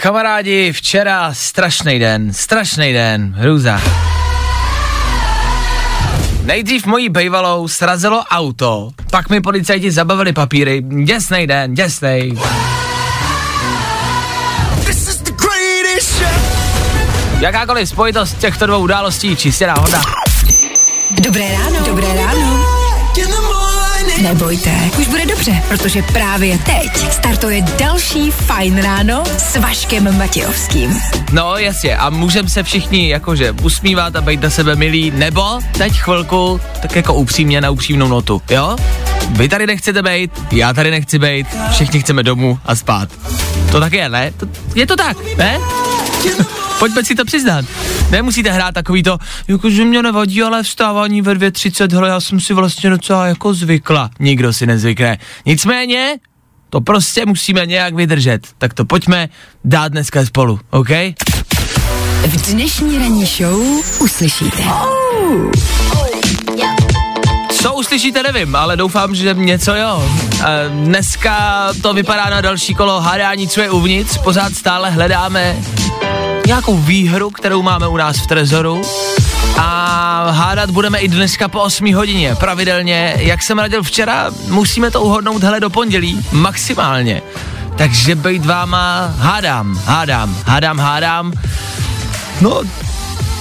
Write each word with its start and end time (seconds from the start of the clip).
Kamarádi, 0.00 0.72
včera 0.72 1.34
strašný 1.34 1.98
den, 1.98 2.32
strašný 2.32 2.92
den, 2.92 3.34
hrůza. 3.38 3.80
Nejdřív 6.42 6.86
mojí 6.86 7.08
bejvalou 7.08 7.68
srazilo 7.68 8.24
auto, 8.30 8.90
pak 9.10 9.30
mi 9.30 9.40
policajti 9.40 9.90
zabavili 9.90 10.32
papíry, 10.32 10.82
děsnej 11.04 11.46
den, 11.46 11.74
děsnej. 11.74 12.32
Jakákoliv 17.40 17.88
spojitost 17.88 18.38
těchto 18.38 18.66
dvou 18.66 18.78
událostí 18.78 19.36
čistě 19.36 19.66
náhoda. 19.66 20.02
Dobré 21.10 21.52
ráno. 21.52 21.86
Dobré 21.86 22.14
ráno. 22.14 22.57
Nebojte, 24.22 24.70
už 24.98 25.06
bude 25.06 25.26
dobře, 25.26 25.62
protože 25.68 26.02
právě 26.02 26.58
teď 26.58 27.12
startuje 27.12 27.62
další 27.62 28.30
Fajn 28.30 28.82
ráno 28.82 29.24
s 29.38 29.56
Vaškem 29.56 30.18
Matějovským. 30.18 31.00
No 31.32 31.56
jasně, 31.56 31.96
a 31.96 32.10
můžeme 32.10 32.48
se 32.48 32.62
všichni 32.62 33.08
jakože 33.08 33.52
usmívat 33.62 34.16
a 34.16 34.20
být 34.20 34.42
na 34.42 34.50
sebe 34.50 34.76
milí, 34.76 35.10
nebo 35.10 35.60
teď 35.78 35.92
chvilku 35.92 36.60
tak 36.82 36.96
jako 36.96 37.14
upřímně 37.14 37.60
na 37.60 37.70
upřímnou 37.70 38.08
notu, 38.08 38.42
jo? 38.50 38.76
Vy 39.30 39.48
tady 39.48 39.66
nechcete 39.66 40.02
být, 40.02 40.30
já 40.52 40.72
tady 40.72 40.90
nechci 40.90 41.18
být, 41.18 41.46
všichni 41.72 42.00
chceme 42.00 42.22
domů 42.22 42.58
a 42.64 42.74
spát. 42.74 43.08
To 43.70 43.80
tak 43.80 43.92
je, 43.92 44.08
ne? 44.08 44.32
To, 44.36 44.46
je 44.74 44.86
to 44.86 44.96
tak, 44.96 45.16
ne? 45.36 45.58
Pojďme 46.78 47.04
si 47.04 47.14
to 47.14 47.24
přiznat. 47.24 47.64
Nemusíte 48.10 48.50
hrát 48.50 48.74
takový 48.74 49.02
to, 49.02 49.18
jakože 49.48 49.84
mě 49.84 50.02
nevadí, 50.02 50.42
ale 50.42 50.62
vstávání 50.62 51.22
ve 51.22 51.34
2.30, 51.34 51.94
hele, 51.94 52.08
já 52.08 52.20
jsem 52.20 52.40
si 52.40 52.54
vlastně 52.54 52.90
docela 52.90 53.26
jako 53.26 53.54
zvykla. 53.54 54.10
Nikdo 54.20 54.52
si 54.52 54.66
nezvykne. 54.66 55.18
Nicméně, 55.46 56.16
to 56.70 56.80
prostě 56.80 57.26
musíme 57.26 57.66
nějak 57.66 57.94
vydržet. 57.94 58.46
Tak 58.58 58.74
to 58.74 58.84
pojďme 58.84 59.28
dát 59.64 59.88
dneska 59.88 60.26
spolu, 60.26 60.60
OK? 60.70 60.90
V 62.26 62.52
dnešní 62.52 62.98
ranní 62.98 63.26
show 63.26 63.60
uslyšíte. 64.00 64.62
Co 67.62 67.74
uslyšíte, 67.74 68.22
nevím, 68.22 68.56
ale 68.56 68.76
doufám, 68.76 69.14
že 69.14 69.34
něco 69.34 69.74
jo. 69.74 70.10
E, 70.40 70.68
dneska 70.68 71.68
to 71.82 71.94
vypadá 71.94 72.30
na 72.30 72.40
další 72.40 72.74
kolo 72.74 73.00
hádání, 73.00 73.48
co 73.48 73.60
je 73.60 73.70
uvnitř. 73.70 74.18
Pořád 74.18 74.54
stále 74.54 74.90
hledáme 74.90 75.56
nějakou 76.46 76.78
výhru, 76.78 77.30
kterou 77.30 77.62
máme 77.62 77.88
u 77.88 77.96
nás 77.96 78.16
v 78.16 78.26
Trezoru. 78.26 78.82
A 79.56 80.30
hádat 80.30 80.70
budeme 80.70 80.98
i 80.98 81.08
dneska 81.08 81.48
po 81.48 81.60
8 81.60 81.94
hodině. 81.94 82.34
Pravidelně, 82.34 83.14
jak 83.18 83.42
jsem 83.42 83.58
radil 83.58 83.82
včera, 83.82 84.30
musíme 84.48 84.90
to 84.90 85.02
uhodnout 85.02 85.42
hele 85.42 85.60
do 85.60 85.70
pondělí, 85.70 86.26
maximálně. 86.32 87.22
Takže 87.76 88.14
bejt 88.14 88.46
váma 88.46 89.14
hádám, 89.18 89.80
hádám, 89.84 90.36
hádám, 90.46 90.78
hádám. 90.78 91.32
No, 92.40 92.62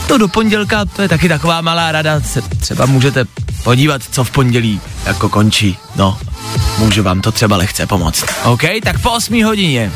to 0.07 0.17
do 0.17 0.27
pondělka, 0.27 0.85
to 0.85 1.01
je 1.01 1.09
taky 1.09 1.29
taková 1.29 1.61
malá 1.61 1.91
rada, 1.91 2.21
třeba 2.59 2.85
můžete 2.85 3.25
podívat, 3.67 4.01
co 4.11 4.23
v 4.23 4.31
pondělí 4.31 4.81
jako 5.05 5.29
končí. 5.29 5.77
No, 5.95 6.17
můžu 6.77 7.03
vám 7.03 7.21
to 7.21 7.31
třeba 7.31 7.57
lehce 7.57 7.87
pomoct. 7.87 8.25
OK, 8.43 8.61
tak 8.83 9.01
po 9.01 9.11
8 9.11 9.43
hodině. 9.43 9.91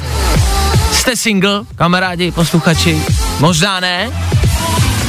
Jste 0.91 1.15
single, 1.15 1.61
kamarádi, 1.75 2.31
posluchači? 2.31 3.01
Možná 3.39 3.79
ne, 3.79 4.11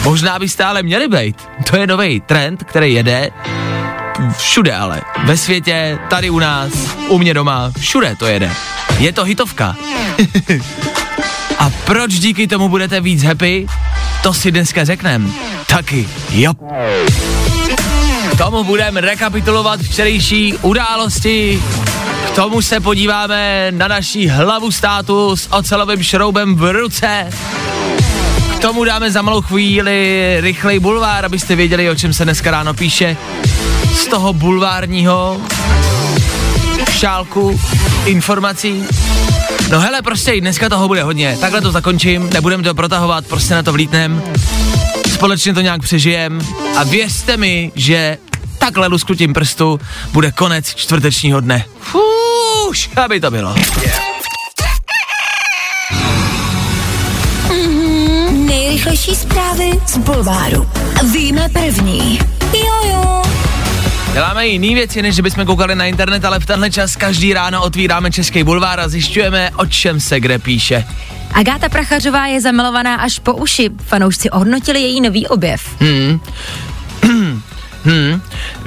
možná 0.04 0.38
byste 0.38 0.64
ale 0.64 0.82
měli 0.82 1.08
být. 1.08 1.36
To 1.70 1.76
je 1.76 1.86
nový 1.86 2.20
trend, 2.20 2.64
který 2.64 2.94
jede 2.94 3.30
všude 4.38 4.74
ale. 4.74 5.00
Ve 5.24 5.36
světě, 5.36 5.98
tady 6.10 6.30
u 6.30 6.38
nás, 6.38 6.72
u 7.08 7.18
mě 7.18 7.34
doma, 7.34 7.72
všude 7.78 8.16
to 8.16 8.26
jede. 8.26 8.50
Je 8.98 9.12
to 9.12 9.24
hitovka. 9.24 9.76
A 11.58 11.70
proč 11.84 12.12
díky 12.12 12.46
tomu 12.46 12.68
budete 12.68 13.00
víc 13.00 13.22
happy? 13.22 13.66
To 14.22 14.34
si 14.34 14.50
dneska 14.50 14.84
řeknem. 14.84 15.34
Taky, 15.66 16.08
jo. 16.30 16.52
Tomu 18.42 18.64
budeme 18.64 19.00
rekapitulovat 19.00 19.80
včerejší 19.80 20.54
události, 20.62 21.62
k 22.26 22.30
tomu 22.30 22.62
se 22.62 22.80
podíváme 22.80 23.66
na 23.70 23.88
naší 23.88 24.28
hlavu 24.28 24.72
státu 24.72 25.36
s 25.36 25.52
ocelovým 25.52 26.02
šroubem 26.02 26.54
v 26.54 26.72
ruce. 26.72 27.30
K 28.56 28.58
tomu 28.58 28.84
dáme 28.84 29.10
za 29.10 29.22
malou 29.22 29.40
chvíli 29.42 30.36
rychlej 30.40 30.78
bulvár, 30.78 31.24
abyste 31.24 31.56
věděli, 31.56 31.90
o 31.90 31.94
čem 31.94 32.12
se 32.12 32.24
dneska 32.24 32.50
ráno 32.50 32.74
píše. 32.74 33.16
Z 33.94 34.06
toho 34.06 34.32
bulvárního 34.32 35.40
šálku 36.90 37.60
informací. 38.04 38.84
No 39.70 39.80
hele, 39.80 40.02
prostě 40.02 40.40
dneska 40.40 40.68
toho 40.68 40.88
bude 40.88 41.02
hodně. 41.02 41.36
Takhle 41.40 41.60
to 41.60 41.72
zakončím, 41.72 42.30
nebudem 42.32 42.62
to 42.62 42.74
protahovat, 42.74 43.26
prostě 43.26 43.54
na 43.54 43.62
to 43.62 43.72
vlítnem. 43.72 44.22
Společně 45.14 45.54
to 45.54 45.60
nějak 45.60 45.82
přežijem 45.82 46.40
a 46.76 46.84
věřte 46.84 47.36
mi, 47.36 47.72
že 47.74 48.18
takhle 48.62 48.86
lusknutím 48.86 49.32
prstu 49.32 49.80
bude 50.12 50.32
konec 50.32 50.74
čtvrtečního 50.74 51.40
dne. 51.40 51.64
Fuš, 51.80 52.90
aby 52.96 53.20
to 53.20 53.30
bylo. 53.30 53.54
Nejrychlejší 58.30 59.16
zprávy 59.16 59.70
z 59.86 59.98
Bulváru. 59.98 60.70
Víme 61.12 61.48
první. 61.48 62.18
Jojo. 62.52 63.22
Děláme 64.12 64.46
jiný 64.46 64.74
věci, 64.74 65.02
než 65.02 65.14
že 65.14 65.22
bychom 65.22 65.46
koukali 65.46 65.74
na 65.74 65.84
internet, 65.84 66.24
ale 66.24 66.40
v 66.40 66.46
tenhle 66.46 66.70
čas 66.70 66.96
každý 66.96 67.34
ráno 67.34 67.62
otvíráme 67.62 68.10
Český 68.10 68.44
bulvár 68.44 68.80
a 68.80 68.88
zjišťujeme, 68.88 69.50
o 69.56 69.66
čem 69.66 70.00
se 70.00 70.20
kde 70.20 70.38
píše. 70.38 70.84
Agáta 71.34 71.68
Prachařová 71.68 72.26
je 72.26 72.40
zamilovaná 72.40 72.94
až 72.94 73.18
po 73.18 73.32
uši. 73.32 73.70
Fanoušci 73.86 74.30
ohodnotili 74.30 74.80
její 74.80 75.00
nový 75.00 75.26
objev. 75.26 75.80
Hmm. 75.80 76.20
Hmm. 77.84 78.61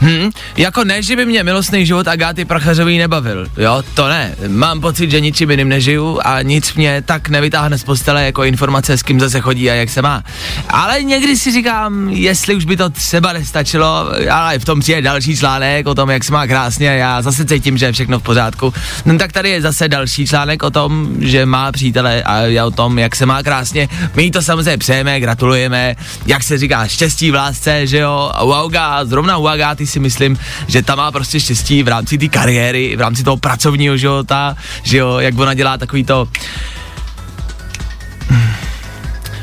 Hmm, 0.00 0.30
jako 0.56 0.84
ne, 0.84 1.02
že 1.02 1.16
by 1.16 1.26
mě 1.26 1.44
milostný 1.44 1.86
život 1.86 2.08
Agáty 2.08 2.44
Prachařový 2.44 2.98
nebavil, 2.98 3.46
jo, 3.56 3.82
to 3.94 4.08
ne. 4.08 4.34
Mám 4.48 4.80
pocit, 4.80 5.10
že 5.10 5.20
ničím 5.20 5.50
jiným 5.50 5.68
nežiju 5.68 6.20
a 6.24 6.42
nic 6.42 6.74
mě 6.74 7.02
tak 7.06 7.28
nevytáhne 7.28 7.78
z 7.78 7.84
postele 7.84 8.24
jako 8.24 8.44
informace, 8.44 8.98
s 8.98 9.02
kým 9.02 9.20
zase 9.20 9.40
chodí 9.40 9.70
a 9.70 9.74
jak 9.74 9.90
se 9.90 10.02
má. 10.02 10.22
Ale 10.68 11.02
někdy 11.02 11.36
si 11.36 11.52
říkám, 11.52 12.08
jestli 12.08 12.54
už 12.54 12.64
by 12.64 12.76
to 12.76 12.90
třeba 12.90 13.32
nestačilo, 13.32 14.08
ale 14.30 14.58
v 14.58 14.64
tom 14.64 14.80
přijde 14.80 15.02
další 15.02 15.36
článek 15.36 15.86
o 15.86 15.94
tom, 15.94 16.10
jak 16.10 16.24
se 16.24 16.32
má 16.32 16.46
krásně, 16.46 16.88
já 16.88 17.22
zase 17.22 17.44
cítím, 17.44 17.78
že 17.78 17.86
je 17.86 17.92
všechno 17.92 18.18
v 18.18 18.22
pořádku. 18.22 18.74
No 19.04 19.18
tak 19.18 19.32
tady 19.32 19.50
je 19.50 19.62
zase 19.62 19.88
další 19.88 20.26
článek 20.26 20.62
o 20.62 20.70
tom, 20.70 21.08
že 21.20 21.46
má 21.46 21.72
přítele 21.72 22.22
a 22.22 22.38
já 22.40 22.66
o 22.66 22.70
tom, 22.70 22.98
jak 22.98 23.16
se 23.16 23.26
má 23.26 23.42
krásně. 23.42 23.88
My 24.14 24.22
jí 24.22 24.30
to 24.30 24.42
samozřejmě 24.42 24.78
přejeme, 24.78 25.20
gratulujeme, 25.20 25.96
jak 26.26 26.42
se 26.42 26.58
říká, 26.58 26.86
štěstí 26.86 27.30
v 27.30 27.34
lásce, 27.34 27.86
že 27.86 27.98
jo, 27.98 28.32
u 28.44 28.50
Auga, 28.50 29.04
zrovna 29.04 29.36
u 29.36 29.46
Agáty 29.46 29.86
si 29.88 30.00
myslím, 30.00 30.38
že 30.66 30.82
ta 30.82 30.94
má 30.94 31.12
prostě 31.12 31.40
štěstí 31.40 31.82
v 31.82 31.88
rámci 31.88 32.18
té 32.18 32.28
kariéry, 32.28 32.96
v 32.96 33.00
rámci 33.00 33.24
toho 33.24 33.36
pracovního 33.36 33.96
života, 33.96 34.56
že 34.82 34.98
jo, 34.98 35.18
jak 35.18 35.38
ona 35.38 35.54
dělá 35.54 35.76
takový 35.76 36.04
to, 36.04 36.28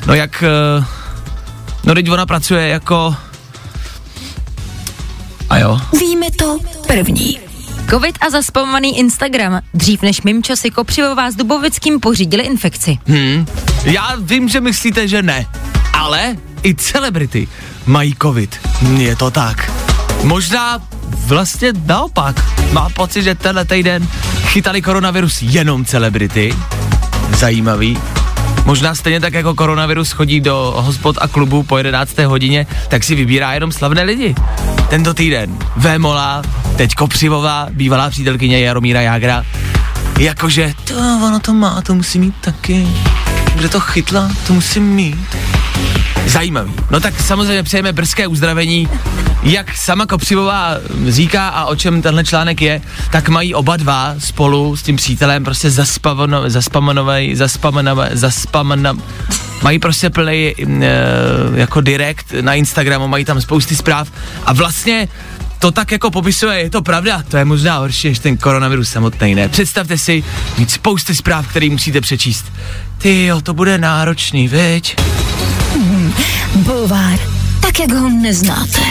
no 0.08 0.14
jak, 0.14 0.44
eh, 0.44 0.86
no 1.84 1.94
teď 1.94 2.10
ona 2.10 2.26
pracuje 2.26 2.68
jako, 2.68 3.16
a 5.50 5.58
jo. 5.58 5.80
Víme 6.00 6.32
to 6.32 6.60
první. 6.88 7.40
Covid 7.90 8.18
a 8.22 8.30
zaspamovaný 8.30 9.00
Instagram. 9.00 9.62
Dřív 9.74 10.02
než 10.02 10.22
Mimčo 10.22 10.56
si 10.56 10.72
Kopřivová 10.72 11.32
s 11.32 11.36
Dubovickým 11.36 12.00
pořídili 12.00 12.44
infekci. 12.44 12.98
Hmm. 13.08 13.46
Já 13.84 14.16
vím, 14.20 14.50
že 14.50 14.62
myslíte, 14.62 15.08
že 15.08 15.22
ne, 15.22 15.46
ale 15.94 16.36
i 16.64 16.76
celebrity 16.76 17.48
mají 17.86 18.16
covid. 18.22 18.60
Je 18.98 19.16
to 19.16 19.32
tak. 19.32 19.72
Možná 20.26 20.80
vlastně 21.26 21.74
naopak. 21.86 22.36
Má 22.72 22.90
pocit, 22.90 23.24
že 23.24 23.36
tenhle 23.36 23.66
týden 23.66 24.08
chytali 24.42 24.82
koronavirus 24.82 25.42
jenom 25.42 25.86
celebrity. 25.86 26.56
Zajímavý. 27.38 27.98
Možná 28.66 28.96
stejně 28.96 29.20
tak 29.20 29.34
jako 29.34 29.56
koronavirus 29.56 30.12
chodí 30.12 30.42
do 30.42 30.74
hospod 30.78 31.18
a 31.22 31.28
klubu 31.28 31.64
po 31.64 31.78
11. 31.78 32.18
hodině, 32.18 32.68
tak 32.88 33.04
si 33.04 33.16
vybírá 33.16 33.54
jenom 33.54 33.72
slavné 33.72 34.04
lidi. 34.04 34.36
Tento 34.90 35.14
týden 35.14 35.58
Vémola, 35.76 36.42
teď 36.78 36.96
Kopřivová, 36.96 37.68
bývalá 37.72 38.10
přítelkyně 38.10 38.60
Jaromíra 38.60 39.02
Jágra. 39.02 39.44
Jakože, 40.20 40.74
to 40.84 40.94
ono 41.28 41.40
to 41.40 41.54
má, 41.54 41.82
to 41.82 41.96
musí 41.96 42.20
mít 42.20 42.36
taky. 42.42 42.88
Kde 43.56 43.70
to 43.70 43.80
chytla, 43.80 44.32
to 44.48 44.54
musím 44.54 44.84
mít. 44.84 45.55
Zajímavý. 46.26 46.74
No 46.92 47.00
tak 47.00 47.22
samozřejmě 47.22 47.64
přejeme 47.64 47.94
brzké 47.94 48.28
uzdravení. 48.28 48.90
Jak 49.44 49.78
sama 49.78 50.06
Kopřivová 50.06 50.76
říká 51.08 51.50
a 51.50 51.66
o 51.66 51.76
čem 51.76 52.02
tenhle 52.02 52.24
článek 52.24 52.62
je, 52.62 52.82
tak 53.12 53.30
mají 53.30 53.54
oba 53.54 53.78
dva 53.78 54.16
spolu 54.20 54.76
s 54.76 54.84
tím 54.84 54.96
přítelem 54.96 55.44
prostě 55.44 55.72
zaspamano, 55.72 56.50
zaspamanovej, 56.50 57.36
zaspamanavé, 57.36 58.10
zaspamanavé, 58.14 59.00
mají 59.64 59.80
prostě 59.80 60.10
plný 60.10 60.56
e, 60.56 60.56
jako 61.56 61.82
direkt 61.82 62.34
na 62.42 62.54
Instagramu, 62.54 63.08
mají 63.08 63.26
tam 63.26 63.42
spousty 63.42 63.76
zpráv 63.76 64.12
a 64.46 64.54
vlastně 64.54 65.08
to 65.60 65.72
tak 65.72 65.92
jako 65.92 66.12
popisuje, 66.12 66.60
je 66.60 66.70
to 66.70 66.82
pravda, 66.82 67.24
to 67.28 67.38
je 67.38 67.46
možná 67.46 67.78
horší 67.78 68.08
než 68.08 68.20
ten 68.20 68.38
koronavirus 68.38 68.90
samotný, 68.90 69.36
ne? 69.36 69.50
Představte 69.50 69.98
si 69.98 70.24
mít 70.58 70.72
spousty 70.72 71.16
zpráv, 71.16 71.48
které 71.48 71.70
musíte 71.70 72.02
přečíst. 72.02 72.46
Ty 72.98 73.26
jo, 73.26 73.42
to 73.42 73.54
bude 73.54 73.78
náročný, 73.78 74.48
veď? 74.48 74.96
Bulvár, 76.56 77.20
tak 77.62 77.80
jak 77.80 77.92
ho 77.92 78.10
neznáte. 78.10 78.82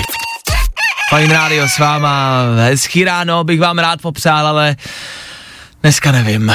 Fajn 1.10 1.30
rádio 1.30 1.68
s 1.68 1.78
váma, 1.78 2.38
hezký 2.56 3.04
ráno 3.04 3.44
bych 3.44 3.60
vám 3.60 3.78
rád 3.78 4.02
popřál, 4.02 4.46
ale 4.46 4.76
dneska 5.82 6.12
nevím. 6.12 6.52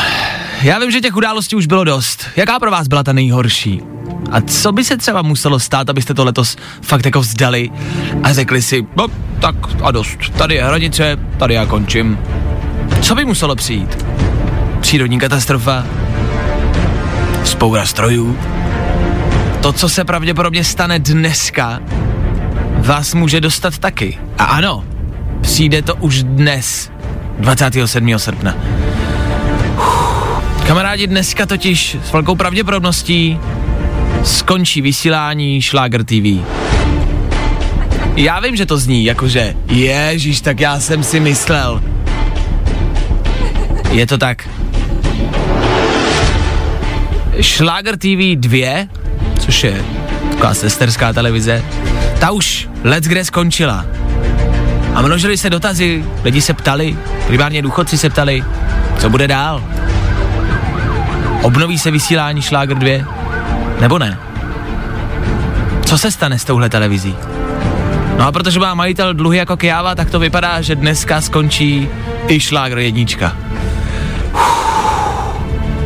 Já 0.62 0.80
vím, 0.80 0.92
že 0.92 1.02
těch 1.02 1.16
událostí 1.16 1.56
už 1.56 1.66
bylo 1.66 1.84
dost. 1.84 2.26
Jaká 2.36 2.60
pro 2.60 2.72
vás 2.72 2.88
byla 2.88 3.04
ta 3.04 3.14
nejhorší? 3.14 3.82
A 4.32 4.42
co 4.42 4.72
by 4.72 4.84
se 4.84 4.98
třeba 4.98 5.22
muselo 5.22 5.60
stát, 5.60 5.90
abyste 5.90 6.14
to 6.14 6.26
letos 6.26 6.58
fakt 6.82 7.06
jako 7.06 7.20
vzdali 7.20 7.70
a 8.24 8.34
řekli 8.34 8.62
si, 8.62 8.88
no 8.96 9.08
tak 9.42 9.56
a 9.84 9.92
dost, 9.92 10.18
tady 10.38 10.56
je 10.56 10.66
hranice, 10.66 11.18
tady 11.38 11.54
já 11.54 11.66
končím. 11.66 12.20
Co 13.02 13.16
by 13.16 13.26
muselo 13.26 13.56
přijít? 13.56 14.06
Přírodní 14.82 15.20
katastrofa? 15.20 15.86
Spoura 17.44 17.86
strojů? 17.86 18.38
To, 19.62 19.74
co 19.74 19.90
se 19.90 20.04
pravděpodobně 20.04 20.64
stane 20.64 21.00
dneska, 21.00 21.80
vás 22.78 23.14
může 23.14 23.42
dostat 23.42 23.78
taky. 23.78 24.18
A 24.38 24.44
ano, 24.44 24.84
přijde 25.42 25.82
to 25.82 25.96
už 25.96 26.24
dnes, 26.24 26.92
27. 27.40 28.20
srpna. 28.20 28.56
Kamarádi, 30.68 31.08
dneska 31.08 31.46
totiž 31.46 31.98
s 32.06 32.12
velkou 32.12 32.36
pravděpodobností 32.36 33.40
skončí 34.24 34.82
vysílání 34.82 35.62
Schlager 35.62 36.04
TV. 36.04 36.46
Já 38.16 38.40
vím, 38.40 38.56
že 38.56 38.66
to 38.66 38.78
zní 38.78 39.06
jakože, 39.06 39.56
ježíš, 39.68 40.42
tak 40.42 40.60
já 40.60 40.80
jsem 40.80 41.04
si 41.04 41.20
myslel. 41.20 41.84
Je 43.92 44.08
to 44.08 44.18
tak. 44.18 44.50
Schlager 47.42 47.98
TV 47.98 48.36
2, 48.36 48.88
což 49.50 49.64
je 49.64 49.86
taková 50.32 50.54
sesterská 50.54 51.14
televize, 51.14 51.64
ta 52.20 52.32
už 52.32 52.70
let's 52.84 53.08
kde 53.08 53.26
skončila. 53.26 53.86
A 54.96 55.02
množili 55.02 55.38
se 55.38 55.50
dotazy, 55.50 56.06
lidi 56.24 56.42
se 56.42 56.54
ptali, 56.54 56.98
primárně 57.28 57.62
důchodci 57.62 57.98
se 57.98 58.10
ptali, 58.10 58.44
co 59.00 59.10
bude 59.10 59.28
dál. 59.28 59.64
Obnoví 61.42 61.80
se 61.80 61.92
vysílání 61.92 62.42
Schlager 62.42 62.78
2? 62.78 62.92
Nebo 63.82 64.00
ne? 64.00 64.20
Co 65.86 65.98
se 65.98 66.12
stane 66.12 66.40
s 66.40 66.46
touhle 66.46 66.70
televizí? 66.70 67.16
No 68.18 68.28
a 68.28 68.32
protože 68.32 68.60
má 68.60 68.74
majitel 68.74 69.14
dluhy 69.14 69.38
jako 69.38 69.58
Kiava, 69.58 69.96
tak 69.96 70.10
to 70.10 70.20
vypadá, 70.20 70.62
že 70.62 70.76
dneska 70.76 71.22
skončí 71.22 71.88
i 72.28 72.40
Schlager 72.40 72.78
jednička. 72.78 73.38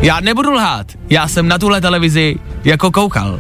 Já 0.02 0.20
nebudu 0.20 0.52
lhát, 0.52 0.88
já 1.10 1.28
jsem 1.28 1.48
na 1.48 1.58
tuhle 1.58 1.82
televizi 1.82 2.36
jako 2.64 2.92
koukal. 2.92 3.40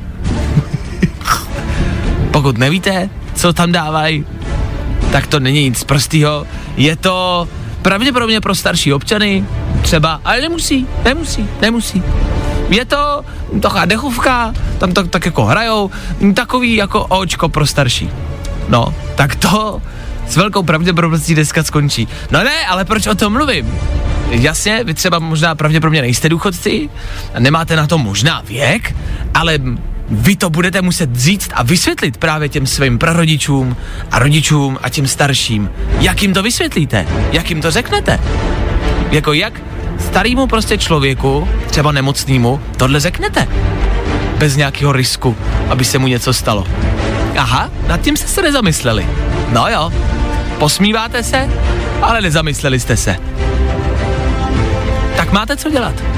Pokud 2.33 2.57
nevíte, 2.57 3.09
co 3.35 3.53
tam 3.53 3.71
dávají, 3.71 4.25
tak 5.12 5.27
to 5.27 5.39
není 5.39 5.63
nic 5.63 5.83
prostýho. 5.83 6.47
Je 6.77 6.95
to 6.95 7.47
pravděpodobně 7.81 8.41
pro 8.41 8.56
starší 8.56 8.94
občany, 8.94 9.45
třeba, 9.81 10.21
ale 10.25 10.41
nemusí, 10.41 10.88
nemusí, 11.03 11.47
nemusí. 11.62 12.03
Je 12.69 12.85
to 12.85 13.25
taková 13.62 13.85
dechovka, 13.85 14.53
tam 14.77 14.91
to 14.91 15.03
tak 15.03 15.25
jako 15.25 15.45
hrajou, 15.45 15.91
takový 16.33 16.75
jako 16.75 17.06
očko 17.06 17.50
pro 17.50 17.68
starší. 17.68 18.09
No, 18.69 18.94
tak 19.15 19.35
to 19.35 19.81
s 20.27 20.38
velkou 20.38 20.63
pravděpodobností 20.63 21.35
dneska 21.35 21.63
skončí. 21.63 22.07
No 22.31 22.44
ne, 22.44 22.65
ale 22.65 22.85
proč 22.85 23.07
o 23.07 23.15
tom 23.15 23.33
mluvím? 23.33 23.80
Jasně, 24.30 24.83
vy 24.83 24.94
třeba 24.94 25.19
možná 25.19 25.56
pravděpodobně 25.56 26.01
nejste 26.01 26.30
důchodci, 26.30 26.89
nemáte 27.39 27.75
na 27.75 27.88
to 27.88 27.97
možná 27.97 28.41
věk, 28.41 28.95
ale 29.33 29.59
vy 30.15 30.36
to 30.36 30.50
budete 30.50 30.81
muset 30.81 31.15
říct 31.15 31.50
a 31.54 31.63
vysvětlit 31.63 32.18
právě 32.18 32.50
těm 32.50 32.68
svým 32.68 33.00
prarodičům 33.00 33.75
a 34.12 34.19
rodičům 34.19 34.77
a 34.83 34.89
těm 34.89 35.07
starším. 35.07 35.69
Jak 36.00 36.21
jim 36.21 36.33
to 36.33 36.44
vysvětlíte? 36.44 37.06
Jak 37.31 37.50
jim 37.50 37.62
to 37.62 37.71
řeknete? 37.71 38.19
Jako 39.12 39.33
jak 39.33 39.62
starýmu 40.00 40.48
prostě 40.48 40.77
člověku, 40.77 41.48
třeba 41.68 41.92
nemocnému, 41.92 42.62
tohle 42.77 43.00
řeknete? 43.00 43.48
Bez 44.38 44.56
nějakého 44.56 44.92
risku, 44.92 45.38
aby 45.69 45.86
se 45.86 45.98
mu 45.98 46.07
něco 46.07 46.33
stalo. 46.33 46.68
Aha, 47.38 47.69
nad 47.88 48.01
tím 48.01 48.18
jste 48.18 48.27
se 48.27 48.42
nezamysleli. 48.42 49.07
No 49.51 49.68
jo, 49.68 49.92
posmíváte 50.59 51.24
se, 51.24 51.50
ale 52.01 52.21
nezamysleli 52.21 52.80
jste 52.80 52.98
se. 52.98 53.16
Tak 55.18 55.31
máte 55.31 55.57
co 55.57 55.69
dělat. 55.69 56.12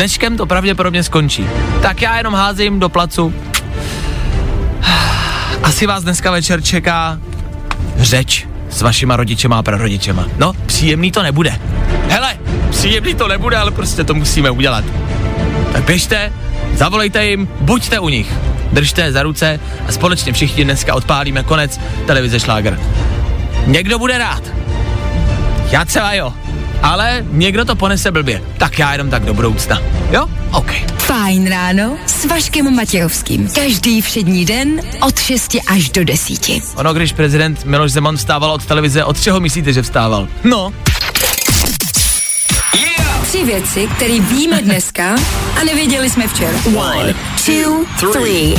Dneškem 0.00 0.36
to 0.36 0.46
pravděpodobně 0.46 1.02
skončí. 1.02 1.46
Tak 1.82 2.02
já 2.02 2.16
jenom 2.16 2.34
házím 2.34 2.80
do 2.80 2.88
placu. 2.88 3.34
Asi 5.62 5.86
vás 5.86 6.02
dneska 6.02 6.30
večer 6.30 6.62
čeká 6.62 7.18
řeč 7.96 8.46
s 8.70 8.82
vašima 8.82 9.16
rodičema 9.16 9.58
a 9.58 9.62
prarodičema. 9.62 10.26
No, 10.38 10.52
příjemný 10.66 11.10
to 11.10 11.22
nebude. 11.22 11.58
Hele, 12.08 12.38
příjemný 12.70 13.14
to 13.14 13.28
nebude, 13.28 13.56
ale 13.56 13.70
prostě 13.70 14.04
to 14.04 14.14
musíme 14.14 14.50
udělat. 14.50 14.84
Tak 15.72 15.84
běžte, 15.84 16.32
zavolejte 16.74 17.26
jim, 17.26 17.48
buďte 17.60 17.98
u 17.98 18.08
nich. 18.08 18.32
Držte 18.72 19.12
za 19.12 19.22
ruce 19.22 19.60
a 19.88 19.92
společně 19.92 20.32
všichni 20.32 20.64
dneska 20.64 20.94
odpálíme 20.94 21.42
konec 21.42 21.80
televize 22.06 22.40
Šláger. 22.40 22.80
Někdo 23.66 23.98
bude 23.98 24.18
rád. 24.18 24.42
Já 25.70 25.84
třeba 25.84 26.14
jo. 26.14 26.32
Ale 26.82 27.24
někdo 27.30 27.64
to 27.64 27.74
ponese 27.74 28.10
blbě. 28.10 28.42
Tak 28.58 28.78
já 28.78 28.92
jenom 28.92 29.10
tak 29.10 29.24
do 29.24 29.34
budoucna. 29.34 29.82
Jo? 30.10 30.26
OK. 30.52 30.72
Fajn 30.98 31.48
ráno 31.48 31.96
s 32.06 32.24
Vaškem 32.24 32.74
Matějovským. 32.76 33.48
Každý 33.54 34.00
všední 34.00 34.44
den 34.44 34.80
od 35.02 35.18
6 35.18 35.56
až 35.66 35.90
do 35.90 36.04
10. 36.04 36.48
Ono, 36.76 36.94
když 36.94 37.12
prezident 37.12 37.64
Miloš 37.64 37.92
Zeman 37.92 38.16
vstával 38.16 38.52
od 38.52 38.66
televize, 38.66 39.04
od 39.04 39.20
čeho 39.20 39.40
myslíte, 39.40 39.72
že 39.72 39.82
vstával? 39.82 40.28
No, 40.44 40.72
Tři 43.30 43.44
věci, 43.44 43.88
které 43.96 44.20
víme 44.20 44.62
dneska 44.62 45.14
a 45.60 45.64
nevěděli 45.64 46.10
jsme 46.10 46.28
včera. 46.28 46.58
One, 46.76 47.14
two, 47.46 47.84
three. 48.12 48.54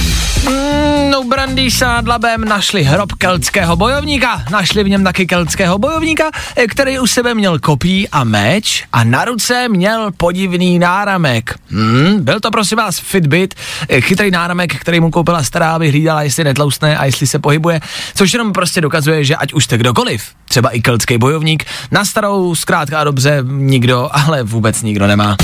Mm, 0.49 1.11
no 1.11 1.23
Brandýsa 1.23 2.01
Dlabem 2.01 2.45
našli 2.45 2.83
hrob 2.83 3.13
keltského 3.13 3.75
bojovníka. 3.75 4.43
Našli 4.51 4.83
v 4.83 4.89
něm 4.89 5.03
taky 5.03 5.25
keltského 5.27 5.77
bojovníka, 5.77 6.31
eh, 6.55 6.67
který 6.67 6.99
u 6.99 7.07
sebe 7.07 7.33
měl 7.33 7.59
kopí 7.59 8.09
a 8.09 8.23
meč 8.23 8.83
a 8.93 9.03
na 9.03 9.25
ruce 9.25 9.69
měl 9.69 10.11
podivný 10.17 10.79
náramek. 10.79 11.55
Hmm, 11.69 12.23
byl 12.23 12.39
to 12.39 12.51
prosím 12.51 12.77
vás 12.77 12.99
Fitbit, 12.99 13.55
eh, 13.89 14.01
chytrý 14.01 14.31
náramek, 14.31 14.75
který 14.75 14.99
mu 14.99 15.11
koupila 15.11 15.43
stará, 15.43 15.71
aby 15.75 15.89
hlídala, 15.89 16.23
jestli 16.23 16.43
netloustne 16.43 16.97
a 16.97 17.05
jestli 17.05 17.27
se 17.27 17.39
pohybuje, 17.39 17.81
což 18.15 18.33
jenom 18.33 18.53
prostě 18.53 18.81
dokazuje, 18.81 19.25
že 19.25 19.35
ať 19.35 19.53
už 19.53 19.63
jste 19.63 19.77
kdokoliv, 19.77 20.23
třeba 20.49 20.69
i 20.69 20.81
keltský 20.81 21.17
bojovník, 21.17 21.65
na 21.91 22.05
starou 22.05 22.55
zkrátka 22.55 22.99
a 22.99 23.03
dobře 23.03 23.43
nikdo, 23.47 24.09
ale 24.11 24.43
vůbec 24.43 24.60
nikdo 24.83 25.07
nemá. 25.07 25.35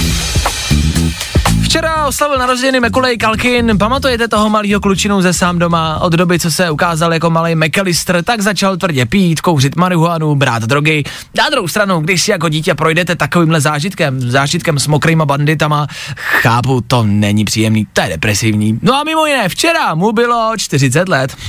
Včera 1.64 2.06
oslavil 2.06 2.38
narozeniny 2.40 2.80
Mekulej 2.80 3.18
Kalkin, 3.18 3.78
pamatujete 3.78 4.28
toho 4.28 4.50
malého 4.50 4.80
klučinu 4.80 5.22
ze 5.22 5.34
sám 5.34 5.60
doma? 5.60 6.00
Od 6.00 6.14
doby, 6.14 6.40
co 6.40 6.52
se 6.52 6.70
ukázal 6.70 7.14
jako 7.14 7.30
malý 7.30 7.56
McAllister, 7.56 8.24
tak 8.24 8.42
začal 8.42 8.78
tvrdě 8.78 9.06
pít, 9.06 9.42
kouřit 9.42 9.76
marihuanu, 9.76 10.36
brát 10.36 10.64
drogy. 10.64 11.04
Na 11.38 11.50
druhou 11.50 11.68
stranu, 11.68 12.00
když 12.00 12.22
si 12.22 12.32
jako 12.32 12.50
dítě 12.50 12.76
projdete 12.76 13.16
takovýmhle 13.16 13.62
zážitkem, 13.62 14.32
zážitkem 14.32 14.80
s 14.80 14.88
mokrýma 14.88 15.26
banditama, 15.26 15.88
chápu, 16.16 16.82
to 16.88 17.04
není 17.04 17.46
příjemný, 17.46 17.88
to 17.94 18.02
je 18.02 18.08
depresivní. 18.10 18.80
No 18.82 18.96
a 18.96 19.04
mimo 19.04 19.26
jiné, 19.26 19.50
včera 19.50 19.96
mu 19.96 20.12
bylo 20.12 20.54
40 20.58 21.10
let. 21.10 21.36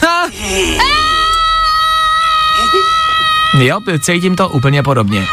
Jo, 3.59 3.81
cítím 4.01 4.37
to 4.37 4.49
úplně 4.49 4.83
podobně. 4.83 5.27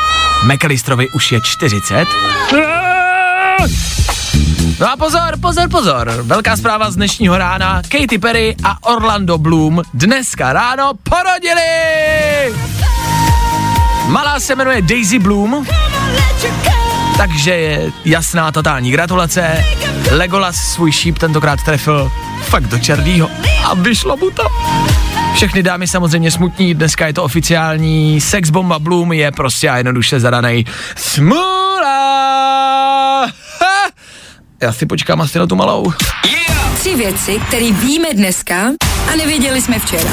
McAllisterovi 0.43 1.09
už 1.09 1.31
je 1.31 1.41
40. 1.41 2.07
No 4.79 4.91
a 4.91 4.97
pozor, 4.97 5.39
pozor, 5.41 5.69
pozor. 5.69 6.11
Velká 6.21 6.57
zpráva 6.57 6.91
z 6.91 6.95
dnešního 6.95 7.37
rána. 7.37 7.81
Katy 7.81 8.17
Perry 8.17 8.55
a 8.63 8.87
Orlando 8.87 9.37
Bloom 9.37 9.81
dneska 9.93 10.53
ráno 10.53 10.91
porodili! 11.03 11.61
Malá 14.07 14.39
se 14.39 14.55
jmenuje 14.55 14.81
Daisy 14.81 15.19
Bloom, 15.19 15.65
takže 17.17 17.51
je 17.51 17.91
jasná 18.05 18.51
totální 18.51 18.91
gratulace. 18.91 19.65
Legolas 20.11 20.55
svůj 20.55 20.91
šíp 20.91 21.17
tentokrát 21.17 21.59
trefil 21.65 22.11
fakt 22.41 22.65
do 22.65 22.79
černýho 22.79 23.29
a 23.65 23.73
vyšlo 23.73 24.17
mu 24.17 24.29
to. 24.31 24.43
Všechny 25.35 25.63
dámy 25.63 25.87
samozřejmě 25.87 26.31
smutní, 26.31 26.73
dneska 26.73 27.07
je 27.07 27.13
to 27.13 27.23
oficiální, 27.23 28.21
sex 28.21 28.49
bomba 28.49 28.79
Bloom 28.79 29.13
je 29.13 29.31
prostě 29.31 29.69
a 29.69 29.77
jednoduše 29.77 30.19
zadanej. 30.19 30.65
Smula! 30.95 31.45
Ha! 33.59 33.89
Já 34.61 34.73
si 34.73 34.85
počkám 34.85 35.21
asi 35.21 35.39
na 35.39 35.47
tu 35.47 35.55
malou. 35.55 35.93
Tři 36.79 36.95
věci, 36.95 37.39
které 37.47 37.71
víme 37.71 38.07
dneska 38.13 38.55
a 39.13 39.15
nevěděli 39.15 39.61
jsme 39.61 39.79
včera. 39.79 40.11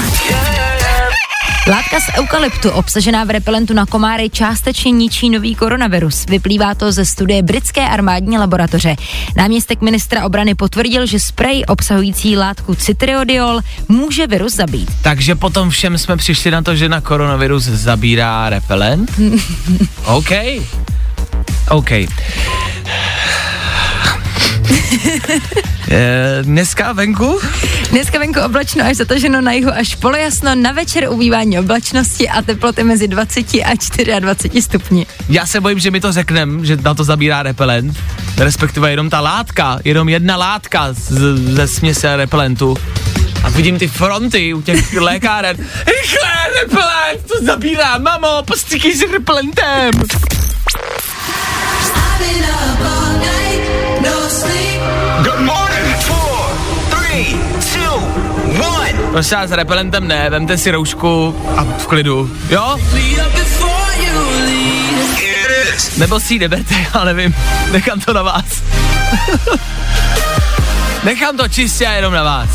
Látka 1.66 2.00
z 2.00 2.18
eukalyptu 2.18 2.70
obsažená 2.70 3.24
v 3.24 3.30
repelentu 3.30 3.74
na 3.74 3.86
komáry 3.86 4.30
částečně 4.30 4.90
ničí 4.90 5.30
nový 5.30 5.54
koronavirus. 5.54 6.26
Vyplývá 6.26 6.74
to 6.74 6.92
ze 6.92 7.04
studie 7.04 7.42
britské 7.42 7.88
armádní 7.88 8.38
laboratoře. 8.38 8.96
Náměstek 9.36 9.80
ministra 9.80 10.24
obrany 10.24 10.54
potvrdil, 10.54 11.06
že 11.06 11.20
sprej 11.20 11.64
obsahující 11.68 12.36
látku 12.36 12.74
citriodiol 12.74 13.60
může 13.88 14.26
virus 14.26 14.54
zabít. 14.54 14.90
Takže 15.02 15.34
potom 15.34 15.70
všem 15.70 15.98
jsme 15.98 16.16
přišli 16.16 16.50
na 16.50 16.62
to, 16.62 16.76
že 16.76 16.88
na 16.88 17.00
koronavirus 17.00 17.64
zabírá 17.64 18.48
repelent? 18.48 19.10
OK. 20.04 20.30
OK. 21.70 21.90
Eh, 25.90 26.42
dneska 26.42 26.92
venku? 26.92 27.40
Dneska 27.90 28.18
venku 28.18 28.40
oblačno 28.40 28.84
až 28.84 28.96
zataženo 28.96 29.40
na 29.40 29.52
jihu 29.52 29.70
až 29.70 29.94
polojasno, 29.94 30.54
na 30.54 30.72
večer 30.72 31.08
ubývání 31.08 31.58
oblačnosti 31.58 32.28
a 32.28 32.42
teploty 32.42 32.84
mezi 32.84 33.08
20 33.08 33.54
a 33.64 34.18
24 34.18 34.62
stupni. 34.62 35.06
Já 35.28 35.46
se 35.46 35.60
bojím, 35.60 35.78
že 35.78 35.90
mi 35.90 36.00
to 36.00 36.12
řeknem, 36.12 36.64
že 36.64 36.76
na 36.76 36.94
to 36.94 37.04
zabírá 37.04 37.42
repelent, 37.42 37.98
respektive 38.38 38.90
jenom 38.90 39.10
ta 39.10 39.20
látka, 39.20 39.78
jenom 39.84 40.08
jedna 40.08 40.36
látka 40.36 40.92
z, 40.92 41.12
ze 41.36 41.68
směse 41.68 42.16
repelentu. 42.16 42.76
A 43.44 43.48
vidím 43.48 43.78
ty 43.78 43.88
fronty 43.88 44.54
u 44.54 44.62
těch 44.62 44.94
lékáren. 44.94 45.56
Rychle, 45.86 46.62
repelent, 46.62 47.26
to 47.26 47.44
zabírá, 47.44 47.98
mamo, 47.98 48.42
postříkej 48.42 48.94
si 48.94 49.06
repelentem. 49.06 49.90
Good 52.82 53.11
Vás, 59.12 59.26
s 59.26 59.52
repelentem 59.52 60.08
ne, 60.08 60.30
vemte 60.30 60.58
si 60.58 60.70
roušku 60.70 61.36
a 61.56 61.64
v 61.64 61.86
klidu, 61.86 62.30
jo? 62.50 62.78
Nebo 65.96 66.20
si 66.20 66.34
ji 66.34 66.38
neberte, 66.38 66.74
já 66.94 67.04
nevím, 67.04 67.34
nechám 67.72 68.00
to 68.00 68.12
na 68.12 68.22
vás. 68.22 68.62
nechám 71.04 71.36
to 71.36 71.48
čistě 71.48 71.86
a 71.86 71.92
jenom 71.92 72.14
na 72.14 72.22
vás. 72.22 72.48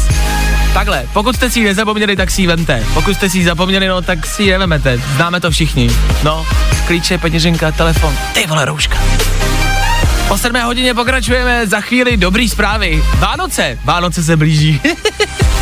Takhle, 0.74 1.06
pokud 1.14 1.36
jste 1.36 1.50
si 1.50 1.60
ji 1.60 1.66
nezapomněli, 1.66 2.16
tak 2.16 2.32
si 2.32 2.42
ji 2.42 2.48
vemte. 2.48 2.84
Pokud 2.94 3.14
jste 3.14 3.30
si 3.30 3.38
ji 3.38 3.46
zapomněli, 3.46 3.88
no 3.88 4.02
tak 4.02 4.26
si 4.26 4.44
ji 4.44 4.52
nevemete. 4.52 5.02
Známe 5.16 5.40
to 5.40 5.52
všichni. 5.52 5.90
No, 6.24 6.46
klíče, 6.88 7.18
peněženka, 7.18 7.72
telefon, 7.72 8.18
ty 8.34 8.48
vole 8.48 8.66
rouška. 8.66 8.98
Po 10.28 10.38
sedmé 10.38 10.64
hodině 10.64 10.94
pokračujeme, 10.94 11.68
za 11.68 11.82
chvíli 11.82 12.18
dobrý 12.18 12.50
zprávy. 12.50 13.04
Vánoce, 13.20 13.80
Vánoce 13.84 14.24
se 14.24 14.38
blíží. 14.38 14.82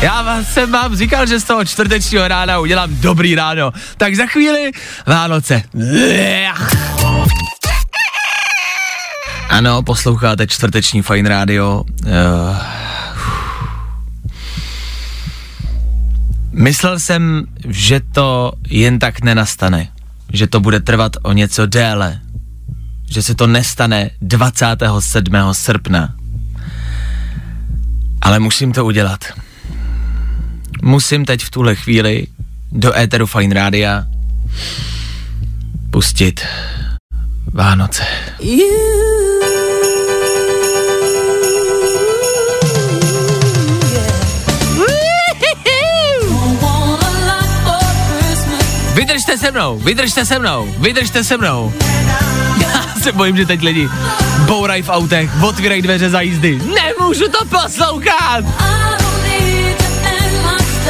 Já 0.00 0.22
vás 0.22 0.52
jsem 0.52 0.72
vám 0.72 0.96
říkal, 0.96 1.26
že 1.26 1.40
z 1.40 1.44
toho 1.44 1.64
čtvrtečního 1.64 2.28
rána 2.28 2.58
udělám 2.58 2.96
dobrý 3.00 3.34
ráno. 3.34 3.72
Tak 3.96 4.16
za 4.16 4.26
chvíli 4.26 4.70
Vánoce. 5.06 5.62
Ano, 9.48 9.82
posloucháte 9.82 10.46
čtvrteční 10.46 11.02
Fine 11.02 11.28
Radio. 11.28 11.84
Uh, 12.06 12.56
myslel 16.52 16.98
jsem, 16.98 17.46
že 17.68 18.00
to 18.12 18.52
jen 18.68 18.98
tak 18.98 19.20
nenastane. 19.22 19.88
Že 20.32 20.46
to 20.46 20.60
bude 20.60 20.80
trvat 20.80 21.12
o 21.22 21.32
něco 21.32 21.66
déle. 21.66 22.20
Že 23.10 23.22
se 23.22 23.34
to 23.34 23.46
nestane 23.46 24.10
27. 24.20 25.34
srpna. 25.52 26.14
Ale 28.22 28.38
musím 28.38 28.72
to 28.72 28.84
udělat. 28.84 29.49
Musím 30.82 31.24
teď 31.24 31.42
v 31.42 31.50
tuhle 31.50 31.74
chvíli 31.74 32.26
do 32.72 32.98
éteru 32.98 33.26
Fine 33.26 33.54
Rádia 33.54 34.04
pustit 35.90 36.40
Vánoce. 37.52 38.02
Vydržte 48.94 49.38
se 49.38 49.50
mnou, 49.50 49.78
vydržte 49.78 50.26
se 50.26 50.38
mnou, 50.38 50.74
vydržte 50.78 51.24
se 51.24 51.36
mnou. 51.36 51.72
Já 52.60 52.94
se 53.02 53.12
bojím, 53.12 53.36
že 53.36 53.46
teď 53.46 53.62
lidi 53.62 53.88
bourají 54.46 54.82
v 54.82 54.88
autech, 54.88 55.42
otvírají 55.42 55.82
dveře 55.82 56.10
za 56.10 56.20
jízdy. 56.20 56.60
Nemůžu 56.74 57.28
to 57.28 57.44
poslouchat! 57.44 58.99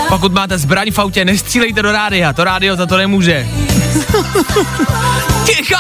Pokud 0.08 0.32
máte 0.32 0.58
zbraň 0.58 0.90
v 0.90 0.98
autě, 0.98 1.24
nestřílejte 1.24 1.82
do 1.82 1.92
rádia, 1.92 2.32
to 2.32 2.44
rádio 2.44 2.76
za 2.76 2.86
to 2.86 2.96
nemůže. 2.96 3.48
Ticho! 5.44 5.76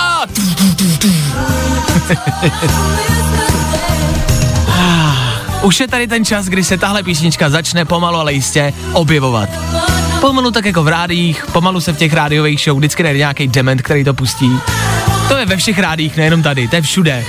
Už 5.62 5.80
je 5.80 5.88
tady 5.88 6.06
ten 6.06 6.24
čas, 6.24 6.46
kdy 6.46 6.64
se 6.64 6.78
tahle 6.78 7.02
písnička 7.02 7.50
začne 7.50 7.84
pomalu, 7.84 8.16
ale 8.16 8.32
jistě 8.32 8.72
objevovat. 8.92 9.48
Pomalu 10.20 10.50
tak 10.50 10.64
jako 10.64 10.82
v 10.82 10.88
rádiích, 10.88 11.46
pomalu 11.52 11.80
se 11.80 11.92
v 11.92 11.96
těch 11.96 12.12
rádiových 12.12 12.60
show 12.60 12.78
vždycky 12.78 13.02
najde 13.02 13.18
nějaký 13.18 13.48
dement, 13.48 13.82
který 13.82 14.04
to 14.04 14.14
pustí. 14.14 14.50
To 15.28 15.36
je 15.36 15.46
ve 15.46 15.56
všech 15.56 15.78
rádiích, 15.78 16.16
nejenom 16.16 16.42
tady, 16.42 16.68
to 16.68 16.76
je 16.76 16.82
všude. 16.82 17.24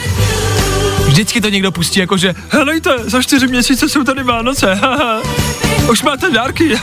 Vždycky 1.07 1.41
to 1.41 1.49
někdo 1.49 1.71
pustí 1.71 1.99
jako, 1.99 2.17
že 2.17 2.35
helejte, 2.49 2.89
za 3.05 3.21
čtyři 3.21 3.47
měsíce 3.47 3.89
jsou 3.89 4.03
tady 4.03 4.23
Vánoce, 4.23 4.73
haha. 4.75 5.21
Už 5.89 6.03
máte 6.03 6.29
dárky. 6.29 6.75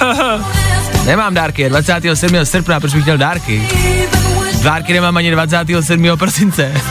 Nemám 1.04 1.34
dárky, 1.34 1.62
je 1.62 1.68
27. 1.68 2.46
srpna, 2.46 2.80
proč 2.80 2.94
bych 2.94 3.04
měl 3.04 3.18
dárky? 3.18 3.68
Dárky 4.62 4.92
nemám 4.92 5.16
ani 5.16 5.30
27. 5.30 6.08
prosince. 6.16 6.72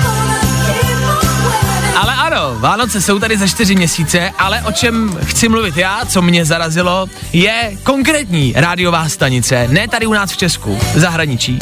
Ale 1.96 2.14
ano, 2.14 2.56
Vánoce 2.60 3.02
jsou 3.02 3.20
tady 3.20 3.38
za 3.38 3.48
čtyři 3.48 3.76
měsíce, 3.76 4.32
ale 4.38 4.62
o 4.62 4.72
čem 4.72 5.18
chci 5.26 5.50
mluvit 5.50 5.78
já, 5.78 6.06
co 6.06 6.22
mě 6.22 6.46
zarazilo, 6.46 7.08
je 7.34 7.78
konkrétní 7.84 8.54
rádiová 8.56 9.10
stanice, 9.10 9.68
ne 9.68 9.88
tady 9.88 10.06
u 10.06 10.14
nás 10.14 10.32
v 10.32 10.38
Česku, 10.38 10.80
v 10.96 11.00
zahraničí, 11.00 11.60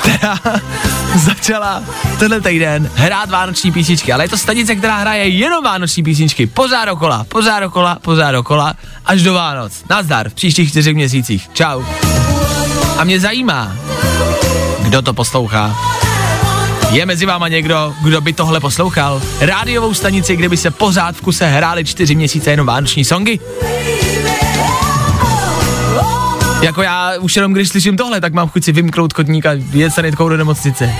která 0.00 0.38
začala 1.16 1.82
tenhle 2.18 2.40
týden 2.40 2.90
hrát 2.94 3.30
vánoční 3.30 3.72
písničky, 3.72 4.12
ale 4.12 4.24
je 4.24 4.28
to 4.28 4.36
stanice, 4.36 4.76
která 4.76 4.96
hraje 4.96 5.28
jenom 5.28 5.64
vánoční 5.64 6.02
písničky, 6.02 6.46
pořád 6.46 6.84
dokola, 6.84 7.24
pořád 7.28 7.60
dokola, 7.60 7.98
pořád 8.02 8.32
dokola, 8.32 8.74
až 9.06 9.22
do 9.22 9.34
Vánoc. 9.34 9.72
Nazdar, 9.90 10.28
v 10.28 10.34
příštích 10.34 10.68
čtyřech 10.68 10.94
měsících. 10.94 11.48
Čau. 11.52 11.82
A 12.98 13.04
mě 13.04 13.20
zajímá, 13.20 13.76
kdo 14.78 15.02
to 15.02 15.14
poslouchá. 15.14 15.76
Je 16.90 17.06
mezi 17.06 17.26
váma 17.26 17.48
někdo, 17.48 17.94
kdo 18.02 18.20
by 18.20 18.32
tohle 18.32 18.60
poslouchal? 18.60 19.22
Rádiovou 19.40 19.94
stanici, 19.94 20.36
kde 20.36 20.48
by 20.48 20.56
se 20.56 20.70
pořád 20.70 21.16
v 21.16 21.20
kuse 21.20 21.46
hrály 21.46 21.84
čtyři 21.84 22.14
měsíce 22.14 22.50
jenom 22.50 22.66
vánoční 22.66 23.04
songy? 23.04 23.40
Jako 26.62 26.82
já 26.82 27.12
už 27.20 27.36
jenom 27.36 27.52
když 27.52 27.68
slyším 27.68 27.96
tohle, 27.96 28.20
tak 28.20 28.32
mám 28.32 28.48
chuť 28.48 28.64
si 28.64 28.72
vymknout 28.72 29.12
kotník 29.12 29.46
a 29.46 29.50
jet 29.72 29.90
sanitkou 29.90 30.28
do 30.28 30.36
nemocnice. 30.36 30.94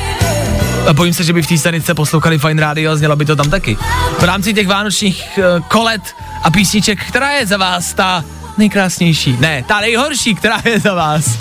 A 0.89 0.93
bojím 0.93 1.15
se, 1.15 1.25
že 1.25 1.33
by 1.33 1.43
v 1.43 1.47
té 1.47 1.59
stanice 1.59 1.95
poslouchali 1.95 2.39
Fine 2.39 2.63
Radio 2.63 2.93
a 2.93 2.97
znělo 2.97 3.17
by 3.17 3.25
to 3.25 3.37
tam 3.37 3.51
taky. 3.51 3.77
V 4.19 4.23
rámci 4.23 4.55
těch 4.55 4.67
vánočních 4.67 5.39
uh, 5.39 5.45
kolet 5.69 6.03
a 6.43 6.51
písniček, 6.51 6.99
která 7.09 7.31
je 7.31 7.47
za 7.47 7.57
vás 7.57 7.95
ta 7.95 8.25
nejkrásnější? 8.59 9.37
Ne, 9.41 9.65
ta 9.69 9.81
nejhorší, 9.81 10.35
která 10.35 10.63
je 10.65 10.81
za 10.81 10.95
vás. 10.95 11.39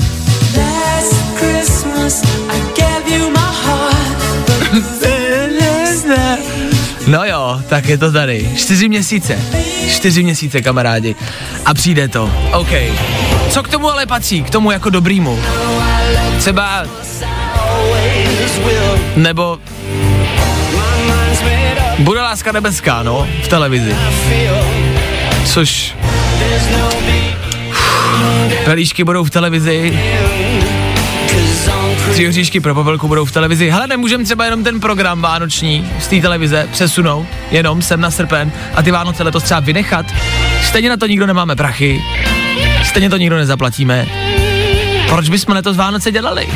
No 7.10 7.26
jo, 7.26 7.62
tak 7.70 7.86
je 7.86 7.98
to 7.98 8.12
tady. 8.12 8.50
Čtyři 8.58 8.90
měsíce. 8.90 9.40
Čtyři 9.90 10.24
měsíce, 10.24 10.62
kamarádi. 10.62 11.16
A 11.66 11.74
přijde 11.74 12.08
to. 12.08 12.32
OK. 12.54 12.70
Co 13.50 13.64
k 13.64 13.68
tomu 13.68 13.92
ale 13.92 14.06
patří? 14.06 14.44
K 14.44 14.50
tomu 14.50 14.72
jako 14.72 14.90
dobrýmu. 14.90 15.40
Třeba 16.38 16.84
nebo 19.16 19.60
bude 22.00 22.22
láska 22.22 22.52
nebeská, 22.52 23.04
no, 23.04 23.28
v 23.44 23.48
televizi. 23.48 23.96
Což 25.46 25.96
Pelíšky 28.66 29.04
budou 29.04 29.24
v 29.24 29.30
televizi, 29.30 30.00
tři 32.12 32.28
hříšky 32.28 32.60
pro 32.60 32.76
popelku 32.76 33.08
budou 33.08 33.26
v 33.26 33.32
televizi. 33.32 33.70
Hele, 33.70 33.88
nemůžeme 33.88 34.24
třeba 34.24 34.46
jenom 34.46 34.64
ten 34.64 34.80
program 34.80 35.22
vánoční 35.22 35.92
z 36.00 36.08
té 36.08 36.22
televize 36.22 36.68
přesunout, 36.72 37.28
jenom 37.52 37.82
sem 37.82 38.02
na 38.02 38.12
srpen 38.12 38.52
a 38.76 38.84
ty 38.84 38.92
Vánoce 38.92 39.24
letos 39.24 39.44
třeba 39.44 39.60
vynechat. 39.60 40.06
Stejně 40.64 40.90
na 40.90 40.98
to 40.98 41.06
nikdo 41.08 41.28
nemáme 41.28 41.56
prachy, 41.56 42.02
stejně 42.84 43.10
to 43.10 43.18
nikdo 43.18 43.36
nezaplatíme. 43.36 44.08
Proč 45.10 45.30
bychom 45.30 45.56
letos 45.56 45.78
Vánoce 45.78 46.12
dělali? 46.12 46.48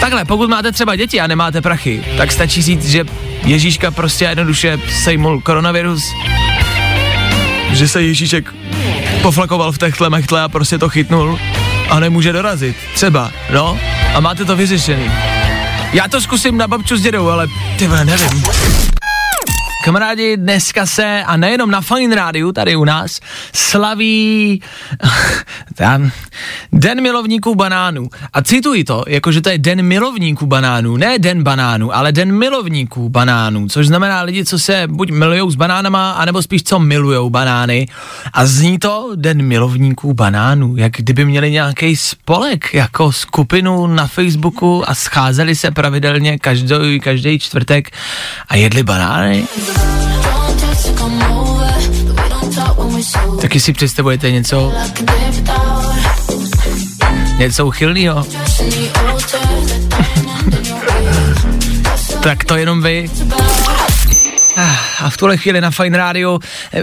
Takhle, 0.00 0.24
pokud 0.24 0.50
máte 0.50 0.72
třeba 0.72 0.96
děti 0.96 1.20
a 1.20 1.26
nemáte 1.26 1.60
prachy, 1.60 2.04
tak 2.16 2.32
stačí 2.32 2.62
říct, 2.62 2.88
že 2.88 3.04
Ježíška 3.44 3.90
prostě 3.90 4.24
jednoduše 4.24 4.78
sejmul 5.02 5.40
koronavirus, 5.40 6.04
že 7.72 7.88
se 7.88 8.02
Ježíšek 8.02 8.54
poflakoval 9.22 9.72
v 9.72 9.78
techtle 9.78 10.10
mechtle 10.10 10.42
a 10.42 10.48
prostě 10.48 10.78
to 10.78 10.88
chytnul 10.88 11.38
a 11.90 12.00
nemůže 12.00 12.32
dorazit. 12.32 12.76
Třeba, 12.94 13.30
no. 13.52 13.78
A 14.14 14.20
máte 14.20 14.44
to 14.44 14.56
vyřešený. 14.56 15.10
Já 15.92 16.08
to 16.08 16.20
zkusím 16.20 16.56
na 16.58 16.68
babču 16.68 16.96
s 16.96 17.00
dědou, 17.02 17.28
ale 17.28 17.46
ty 17.78 17.88
nevím. 17.88 18.44
Kamarádi, 19.84 20.36
dneska 20.36 20.86
se, 20.86 21.24
a 21.26 21.36
nejenom 21.36 21.70
na 21.70 21.80
Fine 21.80 22.16
Rádiu, 22.16 22.52
tady 22.52 22.76
u 22.76 22.84
nás, 22.84 23.20
slaví 23.52 24.62
tam, 25.74 26.10
Den 26.72 27.02
milovníků 27.02 27.54
banánů. 27.54 28.08
A 28.32 28.42
cituji 28.42 28.84
to, 28.84 29.04
jakože 29.08 29.40
to 29.40 29.48
je 29.48 29.58
Den 29.58 29.82
milovníků 29.82 30.46
banánů, 30.46 30.96
ne 30.96 31.18
Den 31.18 31.42
banánů, 31.42 31.96
ale 31.96 32.12
Den 32.12 32.38
milovníků 32.38 33.08
banánů, 33.08 33.68
což 33.68 33.86
znamená 33.86 34.22
lidi, 34.22 34.44
co 34.44 34.58
se 34.58 34.82
buď 34.86 35.10
milujou 35.10 35.50
s 35.50 35.56
banánama, 35.56 36.12
anebo 36.12 36.42
spíš 36.42 36.62
co 36.62 36.78
milujou 36.78 37.30
banány. 37.30 37.88
A 38.32 38.46
zní 38.46 38.78
to 38.78 39.10
Den 39.14 39.42
milovníků 39.42 40.14
banánů, 40.14 40.76
jak 40.76 40.92
kdyby 40.92 41.24
měli 41.24 41.50
nějaký 41.50 41.96
spolek, 41.96 42.74
jako 42.74 43.12
skupinu 43.12 43.86
na 43.86 44.06
Facebooku 44.06 44.90
a 44.90 44.94
scházeli 44.94 45.54
se 45.54 45.70
pravidelně 45.70 46.38
každý, 46.38 47.00
každý 47.00 47.38
čtvrtek 47.38 47.90
a 48.48 48.56
jedli 48.56 48.82
banány. 48.82 49.44
Taky 53.40 53.60
si 53.60 53.72
představujete 53.72 54.30
něco, 54.30 54.72
něco 57.38 57.66
uchylného. 57.66 58.26
tak 62.22 62.44
to 62.44 62.56
jenom 62.56 62.82
vy. 62.82 63.10
A 65.00 65.10
v 65.10 65.16
tuhle 65.16 65.36
chvíli 65.36 65.60
na 65.60 65.70
Fine 65.70 65.98
Radio 65.98 66.38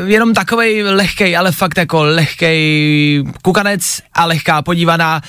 jenom 0.05 0.33
takovej 0.33 0.83
lehkej, 0.83 1.37
ale 1.37 1.51
fakt 1.51 1.77
jako 1.77 2.03
lehkej 2.03 3.23
kukanec 3.41 4.01
a 4.13 4.25
lehká 4.25 4.61
podívaná 4.61 5.21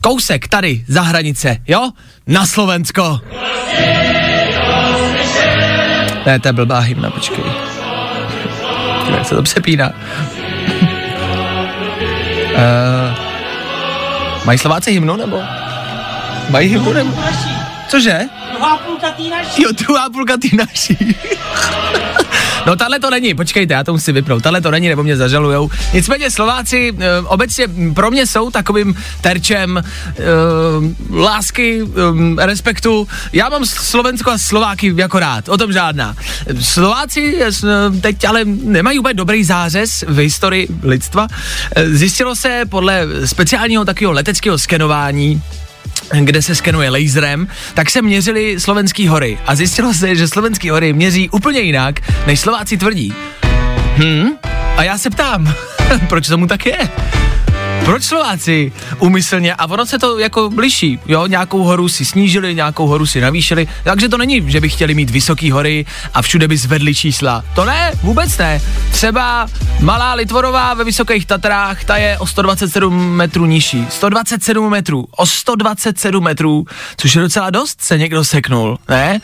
kousek 0.00 0.48
tady 0.48 0.84
za 0.88 1.02
hranice, 1.02 1.56
jo? 1.68 1.90
Na 2.26 2.46
Slovensko. 2.46 3.20
Ne, 6.26 6.40
to 6.40 6.48
je 6.48 6.52
blbá 6.52 6.78
hymna, 6.78 7.10
počkej. 7.10 7.44
Jak 9.16 9.26
se 9.26 9.34
to 9.34 9.42
přepíná. 9.42 9.90
uh, 12.54 13.14
mají 14.44 14.58
Slováci 14.58 14.92
hymnu, 14.92 15.16
nebo? 15.16 15.42
Mají 16.50 16.68
hymnu, 16.68 16.92
nebo? 16.92 17.12
Cože? 17.88 18.20
Druhá 18.52 18.76
půlka 18.76 19.10
tý 19.10 19.30
naší. 19.30 19.62
Jo, 19.62 19.70
druhá 19.72 20.10
půlka 20.10 20.36
tý 20.36 20.56
naší. 20.56 20.96
No 22.70 22.76
tahle 22.76 23.00
to 23.00 23.10
není, 23.10 23.34
počkejte, 23.34 23.74
já 23.74 23.84
to 23.84 23.92
musím 23.92 24.14
vypnout, 24.14 24.42
tahle 24.42 24.60
to 24.60 24.70
není, 24.70 24.88
nebo 24.88 25.02
mě 25.02 25.16
zažalujou. 25.16 25.70
Nicméně 25.92 26.30
Slováci 26.30 26.94
e, 26.98 27.20
obecně 27.20 27.66
pro 27.94 28.10
mě 28.10 28.26
jsou 28.26 28.50
takovým 28.50 28.94
terčem 29.20 29.78
e, 29.78 29.82
lásky, 31.16 31.82
e, 31.82 32.46
respektu. 32.46 33.08
Já 33.32 33.48
mám 33.48 33.66
Slovensko 33.66 34.30
a 34.30 34.38
Slováky 34.38 34.92
jako 34.96 35.18
rád, 35.18 35.48
o 35.48 35.58
tom 35.58 35.72
žádná. 35.72 36.16
Slováci 36.60 37.42
e, 37.42 37.50
teď 38.00 38.24
ale 38.24 38.44
nemají 38.44 38.98
úplně 38.98 39.14
dobrý 39.14 39.44
zářez 39.44 40.04
v 40.08 40.18
historii 40.18 40.68
lidstva. 40.82 41.26
E, 41.76 41.88
zjistilo 41.88 42.36
se 42.36 42.62
podle 42.68 43.06
speciálního 43.24 43.84
takového 43.84 44.12
leteckého 44.12 44.58
skenování, 44.58 45.42
kde 46.20 46.42
se 46.42 46.54
skenuje 46.54 46.90
laserem, 46.90 47.48
tak 47.74 47.90
se 47.90 48.02
měřili 48.02 48.60
slovenský 48.60 49.08
hory 49.08 49.38
a 49.46 49.54
zjistilo 49.54 49.94
se, 49.94 50.16
že 50.16 50.28
slovenský 50.28 50.70
hory 50.70 50.92
měří 50.92 51.30
úplně 51.30 51.60
jinak, 51.60 52.00
než 52.26 52.40
Slováci 52.40 52.76
tvrdí. 52.76 53.14
Hm? 53.96 54.28
A 54.76 54.82
já 54.82 54.98
se 54.98 55.10
ptám, 55.10 55.54
proč 56.08 56.28
tomu 56.28 56.46
tak 56.46 56.66
je? 56.66 56.78
Proč 57.84 58.04
Slováci 58.04 58.72
umyslně, 58.98 59.54
a 59.54 59.66
ono 59.66 59.86
se 59.86 59.98
to 59.98 60.18
jako 60.18 60.50
liší, 60.58 60.98
jo, 61.06 61.26
nějakou 61.26 61.62
horu 61.62 61.88
si 61.88 62.04
snížili, 62.04 62.54
nějakou 62.54 62.86
horu 62.86 63.06
si 63.06 63.20
navýšili, 63.20 63.68
takže 63.84 64.08
to 64.08 64.18
není, 64.18 64.50
že 64.50 64.60
by 64.60 64.68
chtěli 64.68 64.94
mít 64.94 65.10
vysoké 65.10 65.52
hory 65.52 65.86
a 66.14 66.22
všude 66.22 66.48
by 66.48 66.56
zvedli 66.56 66.94
čísla. 66.94 67.44
To 67.54 67.64
ne, 67.64 67.92
vůbec 68.02 68.38
ne. 68.38 68.60
Třeba 68.90 69.46
Malá 69.80 70.14
Litvorová 70.14 70.74
ve 70.74 70.84
Vysokých 70.84 71.26
Tatrách, 71.26 71.84
ta 71.84 71.96
je 71.96 72.18
o 72.18 72.26
127 72.26 73.16
metrů 73.16 73.46
nižší. 73.46 73.86
127 73.90 74.70
metrů, 74.70 75.06
o 75.16 75.26
127 75.26 76.24
metrů, 76.24 76.64
což 76.96 77.14
je 77.14 77.22
docela 77.22 77.50
dost, 77.50 77.80
se 77.80 77.98
někdo 77.98 78.24
seknul, 78.24 78.78
ne? 78.88 79.20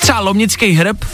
Třeba 0.00 0.20
Lomnický 0.20 0.72
hrb, 0.72 1.04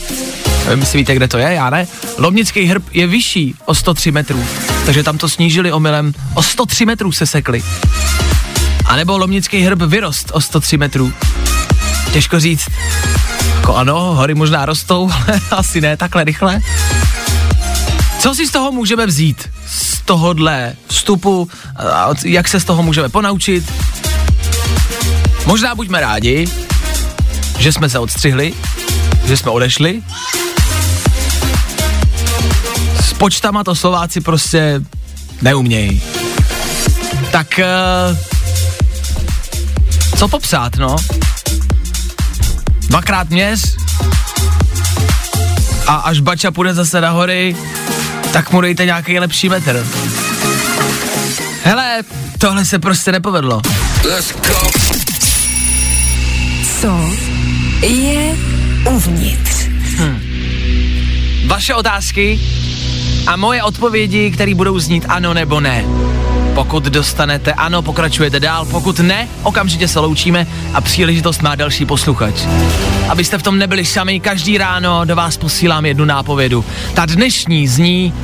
víte, 0.94 1.14
kde 1.14 1.28
to 1.28 1.38
je, 1.38 1.52
já 1.52 1.70
ne. 1.70 1.86
Lomnický 2.18 2.64
hrb 2.64 2.82
je 2.92 3.06
vyšší 3.06 3.54
o 3.64 3.74
103 3.74 4.12
metrů, 4.12 4.44
takže 4.86 5.02
tam 5.02 5.18
to 5.18 5.28
snížili 5.28 5.72
omylem. 5.72 6.12
O 6.34 6.42
103 6.42 6.86
metrů 6.86 7.12
se 7.12 7.26
sekli. 7.26 7.62
A 8.84 8.96
nebo 8.96 9.18
Lomnický 9.18 9.60
hrb 9.60 9.82
vyrost 9.82 10.30
o 10.34 10.40
103 10.40 10.76
metrů. 10.76 11.12
Těžko 12.12 12.40
říct. 12.40 12.68
Jako 13.56 13.76
ano, 13.76 14.14
hory 14.14 14.34
možná 14.34 14.66
rostou, 14.66 15.10
ale 15.26 15.40
asi 15.50 15.80
ne 15.80 15.96
takhle 15.96 16.24
rychle. 16.24 16.60
Co 18.18 18.34
si 18.34 18.46
z 18.46 18.50
toho 18.50 18.72
můžeme 18.72 19.06
vzít? 19.06 19.50
Z 19.66 20.00
tohohle 20.00 20.72
vstupu, 20.86 21.50
jak 22.24 22.48
se 22.48 22.60
z 22.60 22.64
toho 22.64 22.82
můžeme 22.82 23.08
ponaučit? 23.08 23.72
Možná 25.46 25.74
buďme 25.74 26.00
rádi, 26.00 26.46
že 27.58 27.72
jsme 27.72 27.88
se 27.88 27.98
odstřihli, 27.98 28.54
že 29.24 29.36
jsme 29.36 29.50
odešli. 29.50 30.02
Počtama 33.20 33.64
to 33.64 33.74
Slováci 33.74 34.20
prostě 34.20 34.80
neumějí. 35.42 36.02
Tak 37.30 37.60
uh, 38.12 38.16
co 40.18 40.28
popsat, 40.28 40.76
no? 40.76 40.96
Dvakrát 42.88 43.30
měř 43.30 43.76
a 45.86 45.94
až 45.94 46.20
Bača 46.20 46.50
půjde 46.50 46.74
zase 46.74 47.00
na 47.00 47.10
hory, 47.10 47.56
tak 48.32 48.52
mu 48.52 48.60
dejte 48.60 48.84
nějaký 48.84 49.18
lepší 49.18 49.48
metr. 49.48 49.86
Hele, 51.64 52.02
tohle 52.38 52.64
se 52.64 52.78
prostě 52.78 53.12
nepovedlo. 53.12 53.60
Co 56.80 57.10
je 57.86 58.36
uvnitř? 58.90 59.68
Vaše 61.46 61.74
otázky 61.74 62.40
a 63.26 63.36
moje 63.36 63.62
odpovědi, 63.62 64.30
které 64.30 64.54
budou 64.54 64.78
znít 64.78 65.04
ano 65.08 65.34
nebo 65.34 65.60
ne. 65.60 65.84
Pokud 66.54 66.84
dostanete 66.84 67.52
ano, 67.52 67.82
pokračujete 67.82 68.40
dál, 68.40 68.64
pokud 68.70 69.00
ne, 69.00 69.28
okamžitě 69.42 69.88
se 69.88 70.00
loučíme 70.00 70.46
a 70.74 70.80
příležitost 70.80 71.42
má 71.42 71.54
další 71.54 71.86
posluchač. 71.86 72.34
Abyste 73.08 73.38
v 73.38 73.42
tom 73.42 73.58
nebyli 73.58 73.84
sami, 73.84 74.20
každý 74.20 74.58
ráno 74.58 75.04
do 75.04 75.16
vás 75.16 75.36
posílám 75.36 75.86
jednu 75.86 76.04
nápovědu. 76.04 76.64
Ta 76.94 77.06
dnešní 77.06 77.68
zní, 77.68 78.14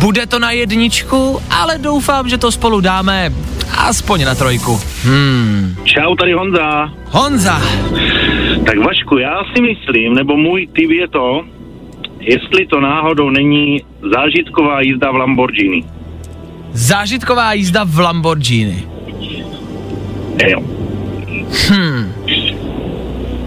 bude 0.00 0.26
to 0.26 0.38
na 0.38 0.50
jedničku, 0.50 1.40
ale 1.50 1.78
doufám, 1.78 2.28
že 2.28 2.38
to 2.38 2.52
spolu 2.52 2.80
dáme 2.80 3.32
aspoň 3.78 4.24
na 4.24 4.34
trojku. 4.34 4.80
Hmm. 5.04 5.76
Čau, 5.84 6.14
tady 6.14 6.32
Honza. 6.32 6.92
Honza, 7.10 7.62
Tak 8.66 8.78
Vašku, 8.78 9.18
já 9.18 9.42
si 9.54 9.62
myslím, 9.62 10.14
nebo 10.14 10.36
můj 10.36 10.66
tip 10.66 10.90
je 10.90 11.08
to, 11.08 11.44
jestli 12.26 12.66
to 12.66 12.80
náhodou 12.80 13.30
není 13.30 13.80
zážitková 14.14 14.80
jízda 14.80 15.10
v 15.10 15.14
Lamborghini. 15.14 15.84
zážitková 16.72 17.52
jízda 17.52 17.84
v 17.84 17.98
Lamborghini. 17.98 18.84
Jo. 20.50 20.62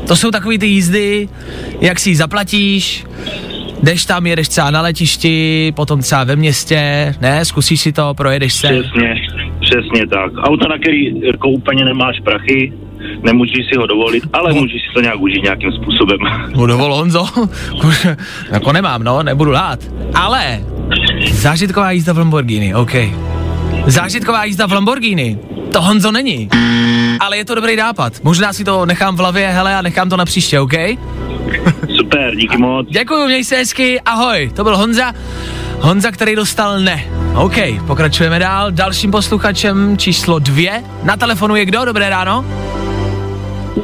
To 0.08 0.16
jsou 0.16 0.32
takový 0.32 0.58
ty 0.58 0.68
jízdy, 0.68 1.30
jak 1.82 2.00
si 2.00 2.10
ji 2.10 2.16
zaplatíš, 2.16 3.06
jdeš 3.84 4.06
tam, 4.06 4.28
jedeš 4.28 4.48
třeba 4.48 4.72
na 4.72 4.82
letišti, 4.82 5.74
potom 5.76 6.02
třeba 6.02 6.24
ve 6.24 6.36
městě, 6.36 7.14
ne, 7.22 7.46
zkusíš 7.46 7.82
si 7.82 7.92
to, 7.92 8.14
projedeš 8.14 8.54
se. 8.54 8.68
Přesně, 8.68 9.16
Přesně 9.62 10.08
tak. 10.08 10.32
Auto, 10.38 10.68
na 10.68 10.78
který 10.78 11.22
jako 11.22 11.50
úplně 11.50 11.86
nemáš 11.86 12.20
prachy, 12.24 12.74
nemůžeš 13.24 13.66
si 13.72 13.78
ho 13.80 13.88
dovolit, 13.88 14.24
ale 14.34 14.54
můžeš 14.54 14.82
si 14.82 14.94
to 14.94 15.02
nějak 15.02 15.20
užít 15.20 15.44
nějakým 15.44 15.72
způsobem. 15.72 16.18
No 16.58 16.68
dovol 16.68 16.96
Honzo, 16.96 17.26
jako 18.52 18.72
nemám, 18.74 19.04
no, 19.04 19.24
nebudu 19.24 19.52
lát. 19.52 19.80
Ale 20.14 20.62
zážitková 21.32 21.92
jízda 21.92 22.14
v 22.14 22.18
Lamborghini, 22.18 22.76
OK. 22.76 22.92
Zážitková 23.86 24.44
jízda 24.44 24.66
v 24.66 24.72
Lamborghini, 24.72 25.40
to 25.72 25.82
Honzo 25.82 26.12
není. 26.12 26.50
Ale 27.20 27.38
je 27.38 27.46
to 27.46 27.56
dobrý 27.56 27.76
nápad. 27.76 28.14
Možná 28.24 28.54
si 28.54 28.64
to 28.64 28.86
nechám 28.86 29.16
v 29.16 29.20
hlavě, 29.20 29.48
hele, 29.48 29.76
a 29.76 29.82
nechám 29.82 30.10
to 30.10 30.18
na 30.18 30.26
příště, 30.26 30.60
OK? 30.60 30.74
Super, 31.98 32.36
díky 32.36 32.58
moc. 32.58 32.88
Děkuji, 32.90 33.26
měj 33.26 33.44
se 33.44 33.56
hezky, 33.56 34.02
ahoj. 34.02 34.52
To 34.56 34.64
byl 34.64 34.78
Honza. 34.78 35.14
Honza, 35.80 36.12
který 36.12 36.36
dostal 36.36 36.80
ne. 36.80 37.04
OK, 37.36 37.56
pokračujeme 37.88 38.40
dál. 38.40 38.72
Dalším 38.72 39.12
posluchačem 39.12 39.98
číslo 39.98 40.40
dvě. 40.40 40.84
Na 41.04 41.18
telefonu 41.18 41.56
je 41.56 41.66
kdo? 41.66 41.86
Dobré 41.86 42.10
ráno. 42.10 42.46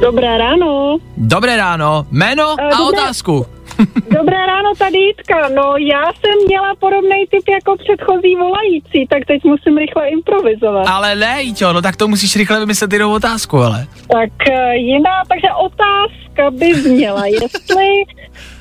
Dobré 0.00 0.38
ráno. 0.38 0.98
Dobré 1.16 1.56
ráno. 1.56 2.06
Jméno 2.10 2.56
Eh, 2.58 2.62
a 2.62 2.70
dobré- 2.78 2.88
otázku. 3.02 3.46
Dobré 4.18 4.36
ráno, 4.46 4.74
tady 4.78 4.98
Jitka. 4.98 5.48
No, 5.48 5.74
já 5.76 6.02
jsem 6.12 6.46
měla 6.46 6.74
podobný 6.80 7.26
typ 7.30 7.42
jako 7.48 7.76
předchozí 7.76 8.36
volající, 8.36 9.06
tak 9.10 9.24
teď 9.26 9.44
musím 9.44 9.76
rychle 9.78 10.08
improvizovat. 10.08 10.86
Ale 10.86 11.14
ne, 11.16 11.42
Jíťo, 11.42 11.72
no 11.72 11.82
tak 11.82 11.96
to 11.96 12.08
musíš 12.08 12.36
rychle 12.36 12.60
vymyslet 12.60 12.92
jinou 12.92 13.12
otázku, 13.12 13.58
ale. 13.58 13.86
Tak 14.12 14.48
eh, 14.50 14.76
jiná, 14.76 15.22
takže 15.28 15.48
otázka 15.64 16.50
by 16.50 16.74
zněla, 16.74 17.26
jestli, 17.42 17.86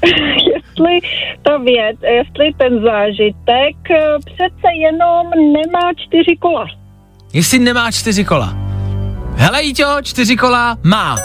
jestli 0.54 1.00
ta 1.44 1.58
věc, 1.58 1.98
jestli 2.04 2.54
ten 2.58 2.82
zážitek 2.84 3.76
eh, 3.92 4.18
přece 4.20 4.68
jenom 4.82 5.30
nemá 5.54 5.94
čtyři 5.96 6.36
kola. 6.40 6.66
Jestli 7.34 7.60
nemá 7.60 7.92
čtyři 7.92 8.26
kola. 8.26 8.54
Hele, 9.36 9.64
Jíťo, 9.64 9.86
čtyři 10.04 10.36
kola 10.38 10.78
má. 10.84 11.16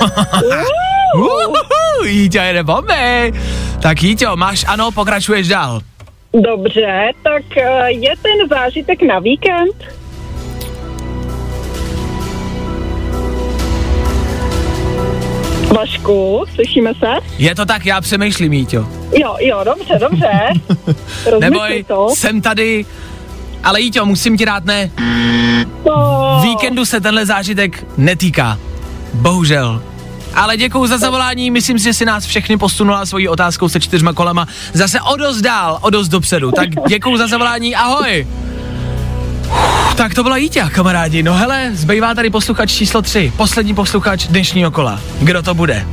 Uhuhu, 1.14 2.04
Jíťo 2.04 2.38
jede 2.38 2.62
bomby. 2.64 3.32
Tak 3.82 4.02
Jíťo, 4.02 4.36
máš 4.36 4.64
ano, 4.68 4.90
pokračuješ 4.90 5.48
dál. 5.48 5.80
Dobře, 6.34 7.10
tak 7.22 7.56
eh, 7.56 7.90
je 7.92 8.12
ten 8.22 8.48
zážitek 8.48 9.02
na 9.02 9.18
víkend? 9.18 9.76
Vašku, 15.76 16.44
slyšíme 16.54 16.94
se? 16.94 17.06
Je 17.38 17.54
to 17.54 17.64
tak, 17.66 17.86
já 17.86 18.00
přemýšlím, 18.00 18.52
Jíťo. 18.52 18.86
Jo, 19.16 19.36
jo, 19.40 19.60
dobře, 19.64 19.98
dobře. 20.00 20.30
Rozmysli 21.30 21.40
Neboj, 21.40 21.84
to. 21.88 22.08
jsem 22.14 22.40
tady, 22.40 22.84
ale 23.66 23.80
Jíťo, 23.80 24.06
musím 24.06 24.36
ti 24.38 24.46
dát 24.46 24.64
ne. 24.64 24.90
to. 25.84 26.40
Víkendu 26.42 26.84
se 26.84 27.00
tenhle 27.00 27.26
zážitek 27.26 27.86
netýká. 27.96 28.58
Bohužel. 29.14 29.82
Ale 30.34 30.56
děkuju 30.56 30.86
za 30.86 30.98
zavolání, 30.98 31.50
myslím 31.50 31.78
si, 31.78 31.84
že 31.84 31.94
si 31.94 32.04
nás 32.04 32.26
všechny 32.26 32.56
posunula 32.56 33.06
svojí 33.06 33.28
otázkou 33.28 33.68
se 33.68 33.80
čtyřma 33.80 34.12
kolama 34.12 34.46
zase 34.72 35.00
o 35.00 35.16
dost 35.16 35.40
dál, 35.40 35.78
o 35.80 35.90
dost 35.90 36.08
dopředu. 36.08 36.52
Tak 36.52 36.68
děkuju 36.88 37.16
za 37.16 37.26
zavolání, 37.26 37.74
ahoj. 37.76 38.26
Uf, 39.88 39.94
Tak 39.94 40.14
to 40.14 40.22
byla 40.22 40.36
Jíťa, 40.36 40.70
kamarádi. 40.70 41.22
No 41.22 41.34
hele, 41.34 41.70
zbývá 41.72 42.14
tady 42.14 42.30
posluchač 42.30 42.72
číslo 42.72 43.02
3, 43.02 43.32
poslední 43.36 43.74
posluchač 43.74 44.26
dnešního 44.26 44.70
kola. 44.70 45.00
Kdo 45.20 45.42
to 45.42 45.54
bude? 45.54 45.86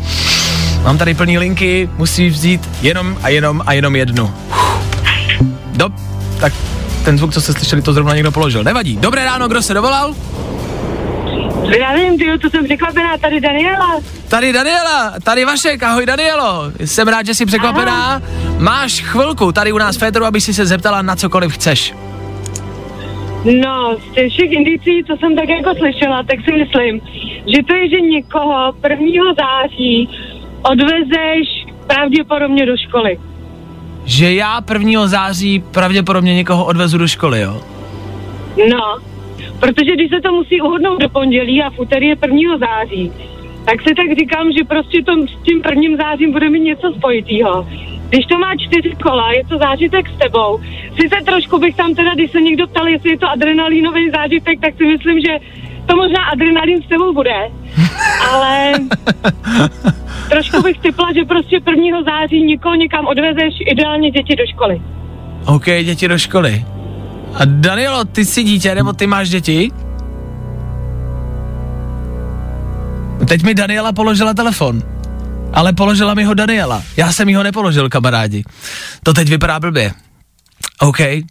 Mám 0.83 0.97
tady 0.97 1.13
plný 1.13 1.37
linky, 1.37 1.89
musí 1.97 2.29
vzít 2.29 2.69
jenom 2.81 3.17
a 3.23 3.29
jenom 3.29 3.63
a 3.65 3.73
jenom 3.73 3.95
jednu. 3.95 4.33
Do, 5.73 5.89
tak 6.39 6.53
ten 7.05 7.17
zvuk, 7.17 7.33
co 7.33 7.41
jste 7.41 7.53
slyšeli, 7.53 7.81
to 7.81 7.93
zrovna 7.93 8.13
někdo 8.13 8.31
položil. 8.31 8.63
Nevadí. 8.63 8.97
Dobré 8.97 9.25
ráno, 9.25 9.47
kdo 9.47 9.61
se 9.61 9.73
dovolal? 9.73 10.15
Já 11.79 11.91
nevím, 11.91 12.17
tyjo, 12.17 12.37
to 12.37 12.49
jsem 12.49 12.65
překvapená, 12.65 13.17
tady 13.17 13.41
Daniela. 13.41 13.99
Tady 14.29 14.53
Daniela, 14.53 15.13
tady 15.23 15.45
Vašek, 15.45 15.83
ahoj 15.83 16.05
Danielo. 16.05 16.71
Jsem 16.85 17.07
rád, 17.07 17.25
že 17.25 17.35
jsi 17.35 17.45
překvapená. 17.45 18.21
Máš 18.57 19.01
chvilku 19.01 19.51
tady 19.51 19.71
u 19.71 19.77
nás 19.77 19.97
Féteru, 19.97 20.25
aby 20.25 20.41
si 20.41 20.53
se 20.53 20.65
zeptala 20.65 21.01
na 21.01 21.15
cokoliv 21.15 21.53
chceš. 21.53 21.93
No, 23.43 23.95
z 23.95 24.13
těch 24.13 24.31
všech 24.31 24.51
indicí, 24.51 25.03
co 25.07 25.17
jsem 25.17 25.35
tak 25.35 25.49
jako 25.49 25.75
slyšela, 25.75 26.23
tak 26.23 26.39
si 26.45 26.51
myslím, 26.51 27.01
že 27.55 27.63
to 27.67 27.75
je, 27.75 27.89
že 27.89 28.01
někoho 28.01 28.73
1. 28.89 29.07
září 29.39 30.09
odvezeš 30.61 31.65
pravděpodobně 31.87 32.65
do 32.65 32.77
školy. 32.77 33.19
Že 34.05 34.33
já 34.33 34.61
1. 34.73 35.07
září 35.07 35.63
pravděpodobně 35.71 36.35
někoho 36.35 36.65
odvezu 36.65 36.97
do 36.97 37.07
školy, 37.07 37.41
jo? 37.41 37.61
No, 38.69 38.97
protože 39.59 39.91
když 39.93 40.09
se 40.09 40.21
to 40.21 40.31
musí 40.31 40.61
uhodnout 40.61 41.01
do 41.01 41.09
pondělí 41.09 41.61
a 41.61 41.69
v 41.69 41.79
úterý 41.79 42.07
je 42.07 42.17
1. 42.21 42.57
září, 42.57 43.11
tak 43.65 43.81
si 43.81 43.95
tak 43.95 44.17
říkám, 44.19 44.51
že 44.51 44.63
prostě 44.63 45.03
to 45.03 45.13
s 45.27 45.43
tím 45.43 45.61
prvním 45.61 45.97
zářím 45.97 46.31
bude 46.31 46.49
mít 46.49 46.59
něco 46.59 46.93
spojitýho. 46.97 47.67
Když 48.09 48.25
to 48.25 48.39
má 48.39 48.55
čtyři 48.55 48.95
kola, 49.03 49.31
je 49.31 49.43
to 49.49 49.57
zážitek 49.57 50.09
s 50.09 50.17
tebou. 50.17 50.59
Sice 51.01 51.15
trošku 51.25 51.59
bych 51.59 51.75
tam 51.75 51.95
teda, 51.95 52.13
když 52.13 52.31
se 52.31 52.41
někdo 52.41 52.67
ptal, 52.67 52.87
jestli 52.87 53.09
je 53.09 53.17
to 53.17 53.29
adrenalínový 53.29 54.09
zážitek, 54.09 54.59
tak 54.61 54.77
si 54.77 54.85
myslím, 54.85 55.19
že 55.19 55.39
to 55.87 55.95
možná 55.95 56.19
adrenalin 56.33 56.83
s 56.83 56.89
tebou 56.89 57.13
bude. 57.13 57.35
Ale 58.31 58.73
trošku 60.29 60.61
bych 60.61 60.79
typla, 60.79 61.13
že 61.13 61.25
prostě 61.25 61.55
1. 61.55 62.03
září 62.03 62.45
někoho 62.45 62.75
někam 62.75 63.05
odvezeš, 63.05 63.53
ideálně 63.71 64.11
děti 64.11 64.35
do 64.35 64.43
školy. 64.53 64.81
OK, 65.45 65.65
děti 65.65 66.07
do 66.07 66.17
školy. 66.17 66.65
A 67.33 67.39
Danielo, 67.45 68.05
ty 68.05 68.25
jsi 68.25 68.43
dítě, 68.43 68.75
nebo 68.75 68.93
ty 68.93 69.07
máš 69.07 69.29
děti? 69.29 69.71
Teď 73.27 73.43
mi 73.43 73.53
Daniela 73.53 73.93
položila 73.93 74.33
telefon. 74.33 74.81
Ale 75.53 75.73
položila 75.73 76.13
mi 76.13 76.23
ho 76.23 76.33
Daniela. 76.33 76.83
Já 76.97 77.11
jsem 77.11 77.29
jí 77.29 77.35
ho 77.35 77.43
nepoložil, 77.43 77.89
kamarádi. 77.89 78.43
To 79.03 79.13
teď 79.13 79.29
vypadá 79.29 79.59
blbě. 79.59 79.91
OK. 80.79 80.99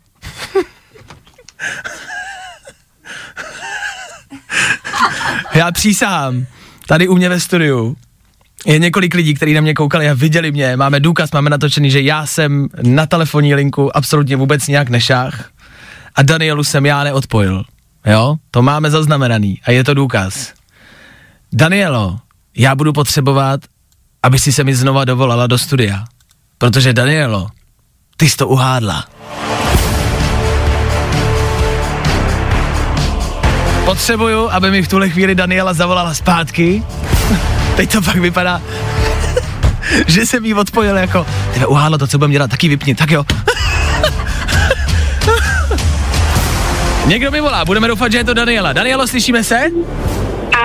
Já 5.54 5.72
přísahám. 5.72 6.46
Tady 6.86 7.08
u 7.08 7.14
mě 7.14 7.28
ve 7.28 7.40
studiu 7.40 7.96
je 8.66 8.78
několik 8.78 9.14
lidí, 9.14 9.34
kteří 9.34 9.54
na 9.54 9.60
mě 9.60 9.74
koukali 9.74 10.10
a 10.10 10.14
viděli 10.14 10.52
mě. 10.52 10.76
Máme 10.76 11.00
důkaz, 11.00 11.32
máme 11.32 11.50
natočený, 11.50 11.90
že 11.90 12.00
já 12.00 12.26
jsem 12.26 12.68
na 12.82 13.06
telefonní 13.06 13.54
linku 13.54 13.96
absolutně 13.96 14.36
vůbec 14.36 14.66
nějak 14.66 14.88
nešách 14.88 15.50
a 16.14 16.22
Danielu 16.22 16.64
jsem 16.64 16.86
já 16.86 17.04
neodpojil. 17.04 17.64
Jo, 18.06 18.36
to 18.50 18.62
máme 18.62 18.90
zaznamenaný 18.90 19.60
a 19.64 19.70
je 19.70 19.84
to 19.84 19.94
důkaz. 19.94 20.52
Danielo, 21.52 22.18
já 22.56 22.74
budu 22.74 22.92
potřebovat, 22.92 23.60
aby 24.22 24.38
si 24.38 24.52
se 24.52 24.64
mi 24.64 24.74
znova 24.74 25.04
dovolala 25.04 25.46
do 25.46 25.58
studia. 25.58 26.04
Protože 26.58 26.92
Danielo, 26.92 27.48
ty 28.16 28.28
jsi 28.28 28.36
to 28.36 28.48
uhádla. 28.48 29.04
Potřebuju, 33.92 34.50
aby 34.50 34.70
mi 34.70 34.82
v 34.82 34.88
tuhle 34.88 35.08
chvíli 35.08 35.34
Daniela 35.34 35.72
zavolala 35.72 36.14
zpátky. 36.14 36.82
Teď 37.76 37.92
to 37.92 38.02
pak 38.02 38.16
vypadá, 38.16 38.62
že 40.06 40.26
jsem 40.26 40.44
jí 40.44 40.54
odpojil 40.54 40.96
jako, 40.96 41.26
tebe 41.54 41.66
uhádlo 41.66 41.98
to, 41.98 42.06
co 42.06 42.18
budeme 42.18 42.32
dělat, 42.32 42.50
taky 42.50 42.68
vypni, 42.68 42.94
tak 42.94 43.10
jo. 43.10 43.24
Někdo 47.06 47.30
mi 47.30 47.40
volá, 47.40 47.64
budeme 47.64 47.88
doufat, 47.88 48.12
že 48.12 48.18
je 48.18 48.24
to 48.24 48.34
Daniela. 48.34 48.72
Danielo, 48.72 49.06
slyšíme 49.06 49.44
se? 49.44 49.60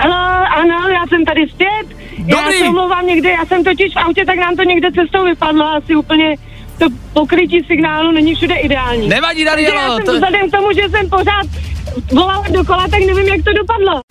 Ano, 0.03 0.45
ano, 0.57 0.87
já 0.87 1.07
jsem 1.09 1.25
tady 1.25 1.47
zpět. 1.49 1.97
Já 2.25 2.41
Dobrý. 2.41 2.57
se 2.59 2.65
omlouvám 2.65 3.07
někde, 3.07 3.29
já 3.29 3.45
jsem 3.45 3.63
totiž 3.63 3.93
v 3.93 3.97
autě, 3.97 4.25
tak 4.25 4.35
nám 4.39 4.55
to 4.55 4.63
někde 4.63 4.91
cestou 4.91 5.25
vypadlo, 5.25 5.65
asi 5.65 5.95
úplně 5.95 6.35
to 6.79 6.85
pokrytí 7.13 7.63
signálu 7.63 8.11
není 8.11 8.35
všude 8.35 8.55
ideální. 8.55 9.07
Nevadí, 9.07 9.45
Takže 9.45 9.65
já 9.65 9.95
jsem 9.95 10.05
To... 10.05 10.13
vzhledem 10.13 10.49
k 10.49 10.51
tomu, 10.51 10.67
že 10.73 10.89
jsem 10.89 11.09
pořád 11.09 11.45
volala 12.13 12.43
dokola, 12.49 12.81
tak 12.91 12.99
nevím, 12.99 13.27
jak 13.27 13.43
to 13.45 13.53
dopadlo. 13.53 14.01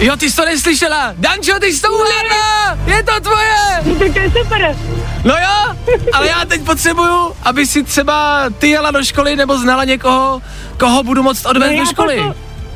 Jo, 0.00 0.16
ty 0.16 0.30
jsi 0.30 0.36
to 0.36 0.44
neslyšela. 0.44 1.14
Dančo, 1.18 1.58
ty 1.60 1.66
jsi 1.72 1.82
to 1.82 1.88
uhádla. 1.92 2.78
Je 2.96 3.02
to 3.02 3.20
tvoje. 3.20 3.56
No, 3.84 3.94
tak 3.94 4.12
to 4.12 4.18
je 4.18 4.30
super. 4.42 4.76
No 5.24 5.34
jo, 5.34 5.76
ale 6.12 6.28
já 6.28 6.44
teď 6.44 6.60
potřebuju, 6.62 7.32
aby 7.42 7.66
si 7.66 7.82
třeba 7.82 8.44
ty 8.58 8.68
jela 8.70 8.90
do 8.90 9.04
školy 9.04 9.36
nebo 9.36 9.58
znala 9.58 9.84
někoho, 9.84 10.42
koho 10.78 11.02
budu 11.02 11.22
moct 11.22 11.46
odvést 11.46 11.72
No, 11.72 11.78
do 11.78 11.86
školy. 11.86 12.16
pošlu- 12.16 12.34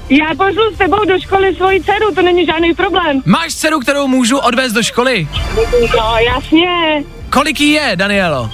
Já 0.09 0.27
pošlu 0.39 0.75
s 0.75 0.79
tebou 0.79 1.05
do 1.05 1.19
školy 1.21 1.55
svoji 1.55 1.81
dceru, 1.85 2.15
to 2.15 2.23
není 2.23 2.47
žádný 2.47 2.75
problém. 2.75 3.23
Máš 3.25 3.55
dceru, 3.55 3.81
kterou 3.81 4.07
můžu 4.07 4.39
odvést 4.39 4.73
do 4.73 4.83
školy? 4.83 5.29
No, 5.99 6.17
jasně. 6.35 7.05
Kolik 7.33 7.61
jí 7.61 7.71
je, 7.71 7.93
Danielo? 7.95 8.51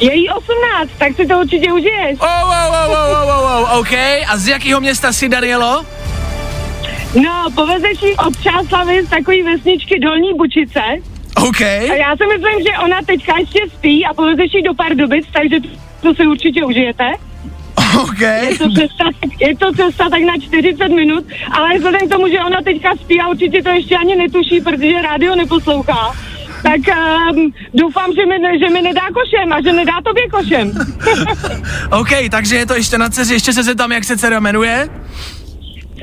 Je 0.00 0.14
jí 0.14 0.28
18, 0.30 0.90
tak 0.98 1.16
si 1.16 1.26
to 1.26 1.38
určitě 1.40 1.72
užiješ. 1.72 2.18
Oh, 2.20 2.26
oh, 2.26 2.68
oh, 2.68 2.90
oh, 2.90 3.12
oh, 3.12 3.28
oh, 3.28 3.62
oh, 3.62 3.78
OK. 3.78 3.92
A 4.28 4.36
z 4.36 4.48
jakého 4.48 4.80
města 4.80 5.12
jsi, 5.12 5.28
Danielo? 5.28 5.84
No, 7.14 7.50
povezeš 7.54 8.02
jí 8.02 8.16
od 8.16 8.42
Čáslavy 8.42 9.02
z 9.04 9.10
takový 9.10 9.42
vesničky 9.42 10.00
Dolní 10.00 10.34
Bučice. 10.34 10.80
OK. 11.36 11.60
A 11.60 11.94
já 11.94 12.16
si 12.16 12.26
myslím, 12.26 12.62
že 12.66 12.78
ona 12.84 13.02
teďka 13.06 13.38
ještě 13.38 13.60
spí 13.74 14.06
a 14.06 14.14
povezeš 14.14 14.54
jí 14.54 14.62
do 14.62 14.74
Pardubic, 14.74 15.26
takže 15.32 15.56
to 16.02 16.14
si 16.14 16.26
určitě 16.26 16.64
užijete. 16.64 17.04
OK. 18.02 18.20
Je 18.20 18.58
to, 18.58 18.70
cesta, 18.70 19.04
je 19.40 19.56
to 19.56 19.72
cesta 19.72 20.10
tak 20.10 20.22
na 20.22 20.34
40 20.42 20.88
minut, 20.88 21.24
ale 21.52 21.74
vzhledem 21.76 22.08
k 22.08 22.12
tomu, 22.12 22.28
že 22.28 22.40
ona 22.40 22.62
teďka 22.62 22.96
spí 22.96 23.20
a 23.20 23.28
určitě 23.28 23.62
to 23.62 23.68
ještě 23.68 23.96
ani 23.96 24.16
netuší, 24.16 24.60
protože 24.60 25.02
rádio 25.02 25.36
neposlouchá, 25.36 26.14
tak 26.64 26.80
um, 26.96 27.52
doufám, 27.74 28.10
že 28.16 28.26
mi, 28.26 28.58
že 28.58 28.70
mi 28.70 28.82
nedá 28.82 29.06
košem 29.14 29.52
a 29.52 29.62
že 29.62 29.72
nedá 29.72 29.92
tobě 30.04 30.28
košem. 30.28 30.72
OK, 32.00 32.10
takže 32.30 32.56
je 32.56 32.66
to 32.66 32.74
ještě 32.74 32.98
na 32.98 33.08
dceři, 33.08 33.34
ještě 33.34 33.52
se 33.52 33.62
zeptám, 33.62 33.92
jak 33.92 34.04
se 34.04 34.16
dcera 34.16 34.40
jmenuje? 34.40 34.88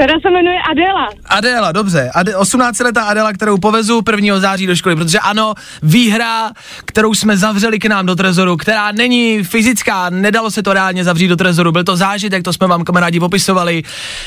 Dcera 0.02 0.14
se 0.22 0.32
jmenuje 0.32 0.58
Adela. 0.72 1.08
Adéla, 1.26 1.72
dobře. 1.72 2.12
Ade, 2.16 2.36
18-letá 2.36 3.04
Adéla, 3.04 3.34
kterou 3.34 3.58
povezu 3.58 4.02
1. 4.12 4.40
září 4.40 4.68
do 4.68 4.76
školy, 4.76 4.96
protože 4.96 5.20
ano, 5.20 5.54
výhra, 5.84 6.52
kterou 6.86 7.14
jsme 7.14 7.38
zavřeli 7.38 7.80
k 7.80 7.86
nám 7.86 8.06
do 8.06 8.16
trezoru, 8.16 8.58
která 8.58 8.92
není 8.92 9.44
fyzická, 9.44 10.10
nedalo 10.10 10.52
se 10.52 10.64
to 10.64 10.74
reálně 10.74 11.04
zavřít 11.04 11.28
do 11.28 11.36
trezoru, 11.36 11.72
byl 11.72 11.84
to 11.84 11.98
zážitek, 11.98 12.44
to 12.44 12.54
jsme 12.54 12.68
vám 12.68 12.84
kamarádi 12.84 13.20
popisovali. 13.20 13.84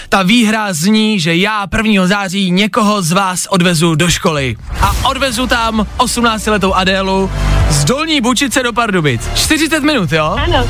Ta 0.08 0.22
výhra 0.22 0.72
zní, 0.72 1.20
že 1.20 1.36
já 1.36 1.66
1. 1.84 2.06
září 2.06 2.50
někoho 2.50 3.02
z 3.02 3.12
vás 3.12 3.46
odvezu 3.46 3.94
do 3.94 4.10
školy. 4.10 4.56
A 4.80 4.94
odvezu 5.04 5.46
tam 5.46 5.86
18-letou 5.98 6.72
Adélu 6.72 7.30
z 7.70 7.84
Dolní 7.84 8.20
Bučice 8.20 8.62
do 8.62 8.72
Pardubic. 8.72 9.30
40 9.34 9.80
minut, 9.80 10.12
jo? 10.12 10.36
Ano, 10.44 10.68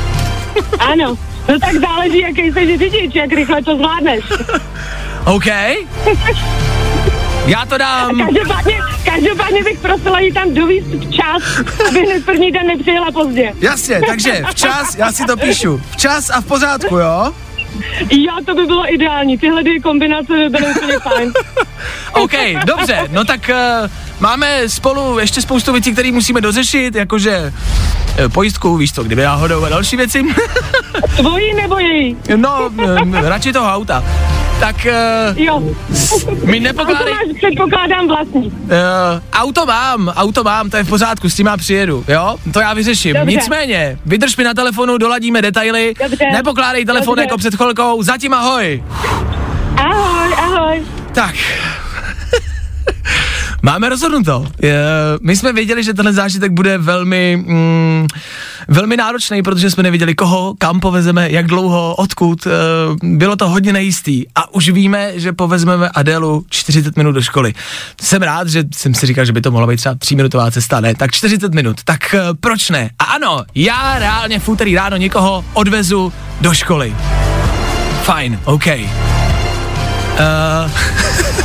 ano. 0.79 1.17
No 1.49 1.59
tak 1.59 1.75
záleží, 1.75 2.19
jaký 2.19 2.41
jsi 2.41 2.77
řidič, 2.77 3.15
jak 3.15 3.31
rychle 3.31 3.63
to 3.63 3.75
zvládneš. 3.75 4.25
OK. 5.25 5.45
Já 7.45 7.65
to 7.65 7.77
dám... 7.77 8.25
Každopádně, 8.25 8.79
každopádně 9.05 9.63
bych 9.63 9.79
prosila 9.79 10.19
jí 10.19 10.33
tam 10.33 10.53
dovíst 10.53 10.87
včas, 10.87 11.43
aby 11.87 11.99
hned 11.99 12.25
první 12.25 12.51
den 12.51 12.67
nepřijela 12.67 13.11
pozdě. 13.11 13.53
Jasně, 13.59 14.01
takže 14.07 14.43
včas, 14.49 14.95
já 14.95 15.11
si 15.11 15.25
to 15.25 15.37
píšu. 15.37 15.81
Včas 15.91 16.29
a 16.29 16.41
v 16.41 16.45
pořádku, 16.45 16.97
jo? 16.97 17.33
Jo, 18.11 18.33
to 18.45 18.55
by 18.55 18.65
bylo 18.65 18.93
ideální. 18.93 19.37
Tyhle 19.37 19.63
dvě 19.63 19.79
kombinace 19.79 20.33
by 20.33 20.49
byly 20.49 20.65
úplně 20.67 20.99
fajn. 20.99 21.33
OK, 22.13 22.31
dobře, 22.65 23.07
no 23.11 23.25
tak 23.25 23.49
uh, 23.49 23.89
máme 24.19 24.69
spolu 24.69 25.19
ještě 25.19 25.41
spoustu 25.41 25.71
věcí, 25.71 25.93
které 25.93 26.11
musíme 26.11 26.41
dořešit, 26.41 26.95
jakože 26.95 27.53
uh, 28.25 28.31
pojistku, 28.31 28.77
víš 28.77 28.93
co, 28.93 29.03
kdyby 29.03 29.23
náhodou 29.23 29.63
a 29.65 29.69
další 29.69 29.97
věci. 29.97 30.23
Tvojí 31.17 31.53
nebo 31.53 31.79
její? 31.79 32.17
no, 32.35 32.69
um, 33.01 33.13
radši 33.13 33.53
toho 33.53 33.73
auta. 33.73 34.03
Tak 34.59 34.75
uh, 35.31 35.39
Jo. 35.41 35.59
mi 35.59 36.57
Auto 36.57 36.63
nepokládej... 36.63 37.13
máš, 37.13 37.37
předpokládám 37.37 38.07
vlastní. 38.07 38.45
Uh, 38.45 38.51
auto 39.33 39.65
mám, 39.65 40.07
auto 40.15 40.43
mám, 40.43 40.69
to 40.69 40.77
je 40.77 40.83
v 40.83 40.89
pořádku, 40.89 41.29
s 41.29 41.35
tím 41.35 41.45
já 41.45 41.57
přijedu, 41.57 42.05
jo? 42.07 42.35
To 42.53 42.59
já 42.59 42.73
vyřeším. 42.73 43.13
Dobře. 43.13 43.31
Nicméně, 43.31 43.97
vydrž 44.05 44.37
mi 44.37 44.43
na 44.43 44.53
telefonu, 44.53 44.97
doladíme 44.97 45.41
detaily, 45.41 45.93
Dobře. 46.03 46.25
nepokládej 46.33 46.85
telefon 46.85 47.15
Dobře. 47.15 47.21
jako 47.21 47.37
před 47.37 47.55
chvilkou, 47.55 48.03
zatím 48.03 48.33
ahoj. 48.33 48.83
Ahoj, 49.77 50.33
ahoj. 50.37 50.83
Tak. 51.13 51.35
Máme 53.65 53.89
rozhodnuto. 53.89 54.45
Je, 54.61 54.83
my 55.21 55.35
jsme 55.35 55.53
věděli, 55.53 55.83
že 55.83 55.93
tenhle 55.93 56.13
zážitek 56.13 56.51
bude 56.51 56.77
velmi, 56.77 57.43
mm, 57.45 58.07
velmi 58.67 58.97
náročný, 58.97 59.43
protože 59.43 59.71
jsme 59.71 59.83
nevěděli 59.83 60.15
koho, 60.15 60.55
kam 60.57 60.79
povezeme, 60.79 61.31
jak 61.31 61.47
dlouho, 61.47 61.95
odkud. 61.95 62.47
E, 62.47 62.49
bylo 63.03 63.35
to 63.35 63.49
hodně 63.49 63.73
nejistý. 63.73 64.25
A 64.35 64.53
už 64.53 64.69
víme, 64.69 65.19
že 65.19 65.33
povezmeme 65.33 65.89
Adélu 65.89 66.45
40 66.49 66.97
minut 66.97 67.11
do 67.11 67.21
školy. 67.21 67.53
Jsem 68.01 68.21
rád, 68.21 68.47
že 68.47 68.63
jsem 68.75 68.93
si 68.93 69.05
říkal, 69.05 69.25
že 69.25 69.33
by 69.33 69.41
to 69.41 69.51
mohla 69.51 69.67
být 69.67 69.77
třeba 69.77 69.95
3 69.95 70.15
minutová 70.15 70.51
cesta, 70.51 70.79
ne? 70.79 70.95
Tak 70.95 71.11
40 71.11 71.53
minut. 71.53 71.83
Tak 71.83 72.13
e, 72.13 72.19
proč 72.39 72.69
ne? 72.69 72.89
A 72.99 73.03
ano, 73.03 73.43
já 73.55 73.99
reálně 73.99 74.39
v 74.39 74.49
úterý 74.49 74.75
ráno 74.75 74.97
někoho 74.97 75.45
odvezu 75.53 76.13
do 76.41 76.53
školy. 76.53 76.95
Fajn, 78.03 78.39
OK. 78.45 78.65
Uh, 78.67 78.81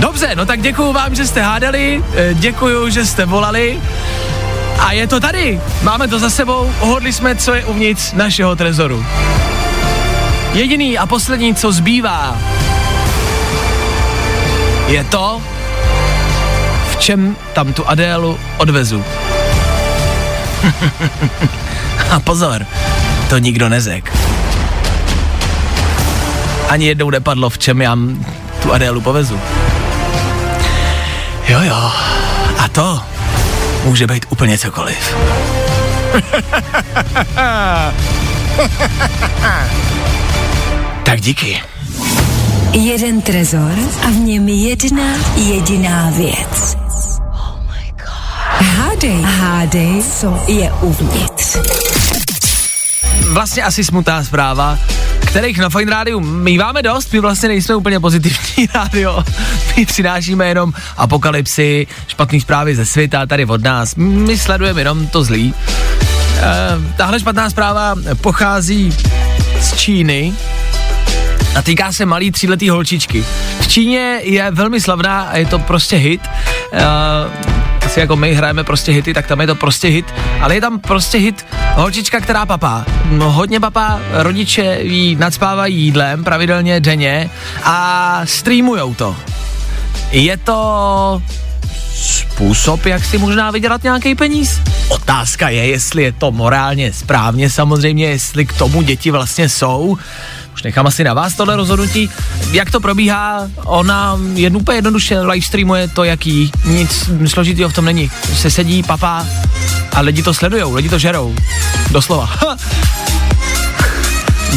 Dobře, 0.00 0.30
no 0.34 0.46
tak 0.46 0.62
děkuju 0.62 0.92
vám, 0.92 1.14
že 1.14 1.26
jste 1.26 1.42
hádali, 1.42 2.04
eh, 2.14 2.34
děkuju, 2.34 2.90
že 2.90 3.06
jste 3.06 3.26
volali 3.26 3.80
a 4.78 4.92
je 4.92 5.06
to 5.06 5.20
tady. 5.20 5.60
Máme 5.82 6.08
to 6.08 6.18
za 6.18 6.30
sebou, 6.30 6.72
ohodli 6.80 7.12
jsme, 7.12 7.36
co 7.36 7.54
je 7.54 7.64
uvnitř 7.64 8.12
našeho 8.12 8.56
trezoru. 8.56 9.06
Jediný 10.52 10.98
a 10.98 11.06
poslední, 11.06 11.54
co 11.54 11.72
zbývá, 11.72 12.36
je 14.86 15.04
to, 15.04 15.42
v 16.90 16.96
čem 16.96 17.36
tam 17.52 17.72
tu 17.72 17.88
Adélu 17.88 18.38
odvezu. 18.56 19.04
a 22.10 22.20
pozor, 22.20 22.66
to 23.28 23.38
nikdo 23.38 23.68
nezek. 23.68 24.16
Ani 26.68 26.86
jednou 26.86 27.10
nepadlo, 27.10 27.50
v 27.50 27.58
čem 27.58 27.82
já 27.82 27.96
tu 28.62 28.72
Adélu 28.72 29.00
povezu. 29.00 29.40
Jo, 31.50 31.60
jo. 31.62 31.90
A 32.58 32.68
to 32.72 33.00
může 33.84 34.06
být 34.06 34.26
úplně 34.28 34.58
cokoliv. 34.58 35.16
tak 41.02 41.20
díky. 41.20 41.62
Jeden 42.72 43.22
trezor 43.22 43.72
a 44.02 44.06
v 44.06 44.16
něm 44.16 44.48
jedna 44.48 45.04
jediná 45.36 46.10
věc. 46.10 46.76
Hádej, 48.76 49.22
hádej, 49.22 50.02
co 50.20 50.38
je 50.46 50.72
uvnitř. 50.80 51.56
Vlastně 53.32 53.62
asi 53.62 53.84
smutná 53.84 54.24
zpráva, 54.24 54.78
kterých 55.26 55.58
na 55.58 55.68
Fine 55.68 55.90
Rádiu 55.90 56.20
míváme 56.20 56.82
dost, 56.82 57.12
my 57.12 57.20
vlastně 57.20 57.48
nejsme 57.48 57.74
úplně 57.74 58.00
pozitivní 58.00 58.66
rádio, 58.74 59.24
my 59.76 59.86
přinášíme 59.86 60.48
jenom 60.48 60.72
apokalypsy, 60.96 61.86
špatné 62.06 62.40
zprávy 62.40 62.76
ze 62.76 62.86
světa 62.86 63.26
tady 63.26 63.44
od 63.44 63.62
nás, 63.62 63.94
my 63.94 64.38
sledujeme 64.38 64.80
jenom 64.80 65.06
to 65.06 65.24
zlý. 65.24 65.54
E, 66.36 66.96
tahle 66.96 67.20
špatná 67.20 67.50
zpráva 67.50 67.94
pochází 68.20 68.96
z 69.60 69.74
Číny, 69.76 70.32
a 71.56 71.62
týká 71.62 71.92
se 71.92 72.06
malý 72.06 72.30
tříletý 72.30 72.68
holčičky. 72.68 73.24
V 73.60 73.68
Číně 73.68 74.20
je 74.22 74.50
velmi 74.50 74.80
slavná 74.80 75.22
a 75.22 75.36
je 75.36 75.46
to 75.46 75.58
prostě 75.58 75.96
hit. 75.96 76.20
Uh, 76.72 77.59
asi 77.90 78.00
jako 78.00 78.16
my 78.16 78.34
hrajeme 78.34 78.64
prostě 78.64 78.92
hity, 78.92 79.14
tak 79.14 79.26
tam 79.26 79.40
je 79.40 79.46
to 79.46 79.54
prostě 79.54 79.88
hit, 79.88 80.14
ale 80.40 80.54
je 80.54 80.60
tam 80.60 80.78
prostě 80.78 81.18
hit 81.18 81.46
holčička, 81.74 82.20
která 82.20 82.46
papá. 82.46 82.84
No, 83.10 83.32
hodně 83.32 83.60
papá, 83.60 84.00
rodiče 84.12 84.78
jí 84.82 85.16
nadspávají 85.16 85.76
jídlem 85.76 86.24
pravidelně 86.24 86.80
denně 86.80 87.30
a 87.64 88.20
streamujou 88.24 88.94
to. 88.94 89.16
Je 90.10 90.36
to 90.36 91.22
způsob, 91.94 92.86
jak 92.86 93.04
si 93.04 93.18
možná 93.18 93.50
vydělat 93.50 93.82
nějaký 93.82 94.14
peníz? 94.14 94.60
Otázka 94.88 95.48
je, 95.48 95.66
jestli 95.66 96.02
je 96.02 96.12
to 96.12 96.32
morálně 96.32 96.92
správně, 96.92 97.50
samozřejmě, 97.50 98.06
jestli 98.06 98.46
k 98.46 98.52
tomu 98.52 98.82
děti 98.82 99.10
vlastně 99.10 99.48
jsou. 99.48 99.98
Už 100.54 100.62
nechám 100.62 100.86
asi 100.86 101.04
na 101.04 101.14
vás 101.14 101.34
tohle 101.34 101.56
rozhodnutí. 101.56 102.10
Jak 102.52 102.70
to 102.70 102.80
probíhá? 102.80 103.48
Ona 103.64 104.18
jen 104.34 104.56
úplně 104.56 104.78
jednoduše 104.78 105.20
live 105.20 105.46
streamuje 105.46 105.88
to, 105.88 106.04
jaký. 106.04 106.52
Nic 106.64 107.10
složitého 107.26 107.70
v 107.70 107.74
tom 107.74 107.84
není. 107.84 108.10
Se 108.34 108.50
sedí, 108.50 108.82
papá 108.82 109.26
a 109.92 110.00
lidi 110.00 110.22
to 110.22 110.34
sledujou, 110.34 110.74
lidi 110.74 110.88
to 110.88 110.98
žerou. 110.98 111.34
Doslova. 111.90 112.30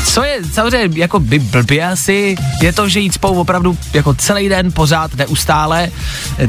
Co 0.06 0.24
je 0.24 0.40
samozřejmě 0.54 1.00
jako 1.02 1.20
by 1.20 1.40
blbě 1.40 1.88
asi, 1.88 2.36
je 2.62 2.74
to, 2.74 2.90
že 2.90 3.00
jít 3.00 3.14
spolu 3.14 3.40
opravdu 3.40 3.78
jako 3.94 4.14
celý 4.14 4.50
den, 4.50 4.72
pořád, 4.72 5.16
neustále. 5.16 5.92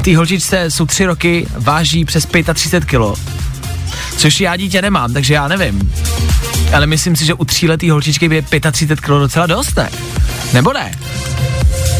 Ty 0.01 0.13
holčičce 0.13 0.71
jsou 0.71 0.85
tři 0.85 1.05
roky, 1.05 1.47
váží 1.57 2.05
přes 2.05 2.27
35 2.53 2.85
kilo. 2.85 3.15
Což 4.17 4.41
já 4.41 4.55
dítě 4.55 4.81
nemám, 4.81 5.13
takže 5.13 5.33
já 5.33 5.47
nevím. 5.47 5.91
Ale 6.73 6.87
myslím 6.87 7.15
si, 7.15 7.25
že 7.25 7.33
u 7.33 7.45
tříletý 7.45 7.89
holčičky 7.89 8.29
by 8.29 8.35
je 8.35 8.41
35 8.71 8.99
kg 9.01 9.07
docela 9.07 9.47
dost, 9.47 9.77
ne? 9.77 9.89
Nebo 10.53 10.73
ne? 10.73 10.91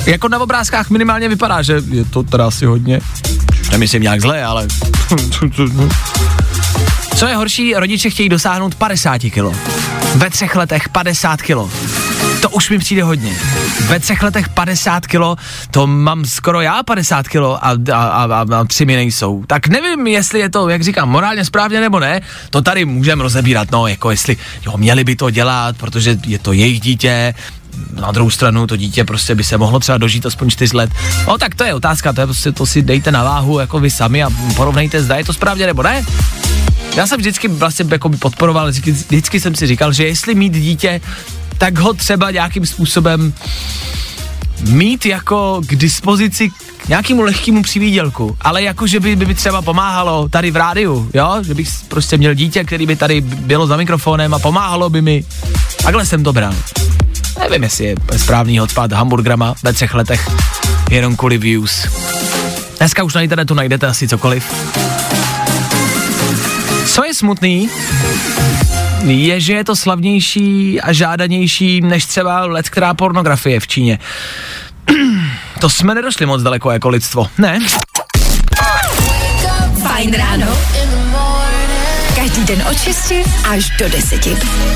Jako 0.05 0.27
na 0.27 0.39
obrázkách 0.39 0.89
minimálně 0.89 1.29
vypadá, 1.29 1.61
že 1.61 1.81
je 1.91 2.05
to 2.05 2.23
teda 2.23 2.47
asi 2.47 2.65
hodně. 2.65 2.99
Nemyslím 3.71 4.01
nějak 4.03 4.21
zle, 4.21 4.43
ale... 4.43 4.67
Co 7.15 7.27
je 7.27 7.35
horší, 7.35 7.73
rodiče 7.73 8.09
chtějí 8.09 8.29
dosáhnout 8.29 8.75
50 8.75 9.21
kg. 9.21 9.57
Ve 10.15 10.29
třech 10.29 10.55
letech 10.55 10.89
50 10.89 11.41
kg. 11.41 11.71
Už 12.55 12.69
mi 12.69 12.77
přijde 12.77 13.03
hodně. 13.03 13.35
Ve 13.87 13.99
třech 13.99 14.23
letech 14.23 14.49
50 14.49 15.07
kilo, 15.07 15.35
to 15.71 15.87
mám 15.87 16.25
skoro 16.25 16.61
já 16.61 16.83
50 16.83 17.27
kilo 17.27 17.65
a, 17.65 17.77
a, 17.93 18.03
a, 18.03 18.45
a, 18.55 18.63
tři 18.63 18.85
mi 18.85 18.95
nejsou. 18.95 19.43
Tak 19.47 19.67
nevím, 19.67 20.07
jestli 20.07 20.39
je 20.39 20.49
to, 20.49 20.69
jak 20.69 20.83
říkám, 20.83 21.09
morálně 21.09 21.45
správně 21.45 21.81
nebo 21.81 21.99
ne, 21.99 22.21
to 22.49 22.61
tady 22.61 22.85
můžeme 22.85 23.23
rozebírat, 23.23 23.71
no, 23.71 23.87
jako 23.87 24.11
jestli, 24.11 24.37
jo, 24.65 24.77
měli 24.77 25.03
by 25.03 25.15
to 25.15 25.29
dělat, 25.29 25.77
protože 25.77 26.17
je 26.27 26.39
to 26.39 26.53
jejich 26.53 26.79
dítě, 26.79 27.33
na 28.01 28.11
druhou 28.11 28.29
stranu 28.29 28.67
to 28.67 28.75
dítě 28.75 29.03
prostě 29.03 29.35
by 29.35 29.43
se 29.43 29.57
mohlo 29.57 29.79
třeba 29.79 29.97
dožít 29.97 30.25
aspoň 30.25 30.49
4 30.49 30.77
let. 30.77 30.89
No 31.27 31.37
tak 31.37 31.55
to 31.55 31.63
je 31.63 31.73
otázka, 31.73 32.13
to, 32.13 32.21
je 32.21 32.27
prostě, 32.27 32.51
to 32.51 32.65
si 32.65 32.81
dejte 32.81 33.11
na 33.11 33.23
váhu 33.23 33.59
jako 33.59 33.79
vy 33.79 33.89
sami 33.89 34.23
a 34.23 34.29
porovnejte, 34.55 35.03
zda 35.03 35.15
je 35.15 35.25
to 35.25 35.33
správně 35.33 35.65
nebo 35.65 35.83
ne. 35.83 36.05
Já 36.95 37.07
jsem 37.07 37.19
vždycky 37.19 37.47
vlastně 37.47 37.85
jako 37.91 38.09
podporoval, 38.09 38.69
vždycky, 38.69 38.91
vždycky 38.91 39.39
jsem 39.39 39.55
si 39.55 39.67
říkal, 39.67 39.93
že 39.93 40.07
jestli 40.07 40.35
mít 40.35 40.53
dítě, 40.53 41.01
tak 41.57 41.77
ho 41.77 41.93
třeba 41.93 42.31
nějakým 42.31 42.65
způsobem 42.65 43.33
mít 44.61 45.05
jako 45.05 45.61
k 45.67 45.75
dispozici 45.75 46.51
nějakému 46.87 47.21
lehkému 47.21 47.63
přivídělku, 47.63 48.37
ale 48.41 48.63
jako, 48.63 48.87
že 48.87 48.99
by, 48.99 49.15
by 49.15 49.35
třeba 49.35 49.61
pomáhalo 49.61 50.29
tady 50.29 50.51
v 50.51 50.55
rádiu, 50.55 51.09
jo, 51.13 51.35
že 51.41 51.53
bych 51.53 51.69
prostě 51.87 52.17
měl 52.17 52.33
dítě, 52.33 52.63
který 52.63 52.85
by 52.85 52.95
tady 52.95 53.21
bylo 53.21 53.67
za 53.67 53.77
mikrofonem 53.77 54.33
a 54.33 54.39
pomáhalo 54.39 54.89
by 54.89 55.01
mi. 55.01 55.23
Takhle 55.83 56.05
jsem 56.05 56.23
to 56.23 56.33
bral. 56.33 56.53
Nevím, 57.39 57.63
jestli 57.63 57.85
je 57.85 57.95
správný 58.17 58.61
odpad 58.61 58.91
hamburgrama 58.91 59.55
ve 59.63 59.73
třech 59.73 59.93
letech, 59.93 60.29
jenom 60.91 61.15
kvůli 61.15 61.37
views. 61.37 61.87
Dneska 62.77 63.03
už 63.03 63.13
na 63.13 63.21
internetu 63.21 63.53
najdete 63.53 63.87
asi 63.87 64.07
cokoliv. 64.07 64.43
Co 66.85 67.05
je 67.05 67.13
smutný, 67.13 67.69
je, 69.11 69.39
že 69.39 69.53
je 69.53 69.63
to 69.63 69.75
slavnější 69.75 70.81
a 70.81 70.93
žádanější 70.93 71.81
než 71.81 72.05
třeba 72.05 72.45
let, 72.45 72.69
která 72.69 72.93
pornografie 72.93 73.59
v 73.59 73.67
Číně. 73.67 73.99
to 75.59 75.69
jsme 75.69 75.95
nedošli 75.95 76.25
moc 76.25 76.43
daleko 76.43 76.71
jako 76.71 76.89
lidstvo, 76.89 77.27
ne? 77.37 77.59
Fajn 79.83 80.13
ráno. 80.13 80.74
Den 82.47 82.63
od 82.71 82.77
6 82.77 83.13
až 83.49 83.69
do 83.79 83.89
10. 83.89 84.27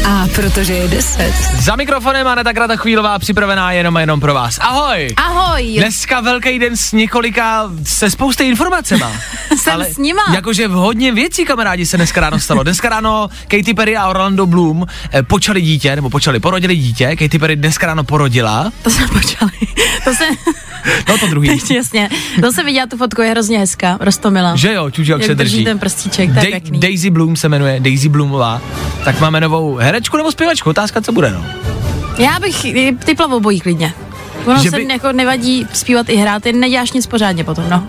A 0.07 0.27
protože 0.35 0.73
je 0.73 0.87
10. 0.87 1.33
Za 1.59 1.75
mikrofonem 1.75 2.27
Aneta 2.27 2.53
Krata 2.53 2.75
Chvílová 2.75 3.19
připravená 3.19 3.71
jenom 3.71 3.97
a 3.97 3.99
jenom 4.01 4.19
pro 4.19 4.33
vás. 4.33 4.57
Ahoj! 4.61 5.07
Ahoj! 5.17 5.75
Dneska 5.77 6.21
velký 6.21 6.59
den 6.59 6.77
s 6.77 6.91
několika, 6.91 7.69
se 7.83 8.09
spousty 8.11 8.43
informacema. 8.43 9.11
Jsem 9.57 9.81
s 9.81 9.97
nima. 9.97 10.21
Jakože 10.33 10.67
v 10.67 10.71
hodně 10.71 11.11
věcí, 11.11 11.45
kamarádi, 11.45 11.85
se 11.85 11.97
dneska 11.97 12.21
ráno 12.21 12.39
stalo. 12.39 12.63
Dneska 12.63 12.89
ráno 12.89 13.29
Katy 13.47 13.73
Perry 13.73 13.97
a 13.97 14.07
Orlando 14.07 14.45
Bloom 14.45 14.85
eh, 15.13 15.23
počali 15.23 15.61
dítě, 15.61 15.95
nebo 15.95 16.09
počali, 16.09 16.39
porodili 16.39 16.75
dítě. 16.75 17.15
Katy 17.15 17.39
Perry 17.39 17.55
dneska 17.55 17.87
ráno 17.87 18.03
porodila. 18.03 18.71
To 18.81 18.89
jsme 18.89 19.07
počali. 19.07 19.51
To 20.03 20.15
se, 20.15 20.25
No 21.09 21.17
to 21.17 21.27
druhý. 21.27 21.61
jasně. 21.75 22.09
To 22.41 22.51
se 22.51 22.63
viděla 22.63 22.87
tu 22.87 22.97
fotku, 22.97 23.21
je 23.21 23.29
hrozně 23.31 23.59
hezká, 23.59 23.97
rostomila. 24.01 24.55
Že 24.55 24.73
jo, 24.73 24.89
čuž 24.91 25.07
jak, 25.07 25.19
Jak 25.19 25.27
se 25.27 25.35
drží 25.35 25.51
drží. 25.55 25.65
ten 25.65 25.79
prstíček, 25.79 26.29
to 26.33 26.39
je 26.39 26.45
Dai- 26.45 26.51
pěkný. 26.51 26.79
Daisy 26.79 27.09
Bloom 27.09 27.35
se 27.35 27.49
jmenuje, 27.49 27.79
Daisy 27.79 28.09
Bloomová. 28.09 28.61
Tak 29.03 29.19
máme 29.19 29.41
novou 29.41 29.75
herečku 29.75 30.17
nebo 30.17 30.31
zpěvačku, 30.31 30.69
otázka, 30.69 31.01
co 31.01 31.11
bude, 31.11 31.31
no. 31.31 31.45
Já 32.17 32.39
bych 32.39 32.65
typla 33.05 33.27
obojí 33.33 33.59
klidně. 33.59 33.93
Ono 34.45 34.63
Že 34.63 34.69
se 34.69 34.75
by- 34.75 34.87
jako 34.91 35.11
nevadí 35.11 35.67
zpívat 35.73 36.09
i 36.09 36.15
hrát, 36.15 36.45
jen 36.45 36.59
neděláš 36.59 36.91
nic 36.91 37.07
pořádně 37.07 37.43
potom, 37.43 37.65
no. 37.69 37.87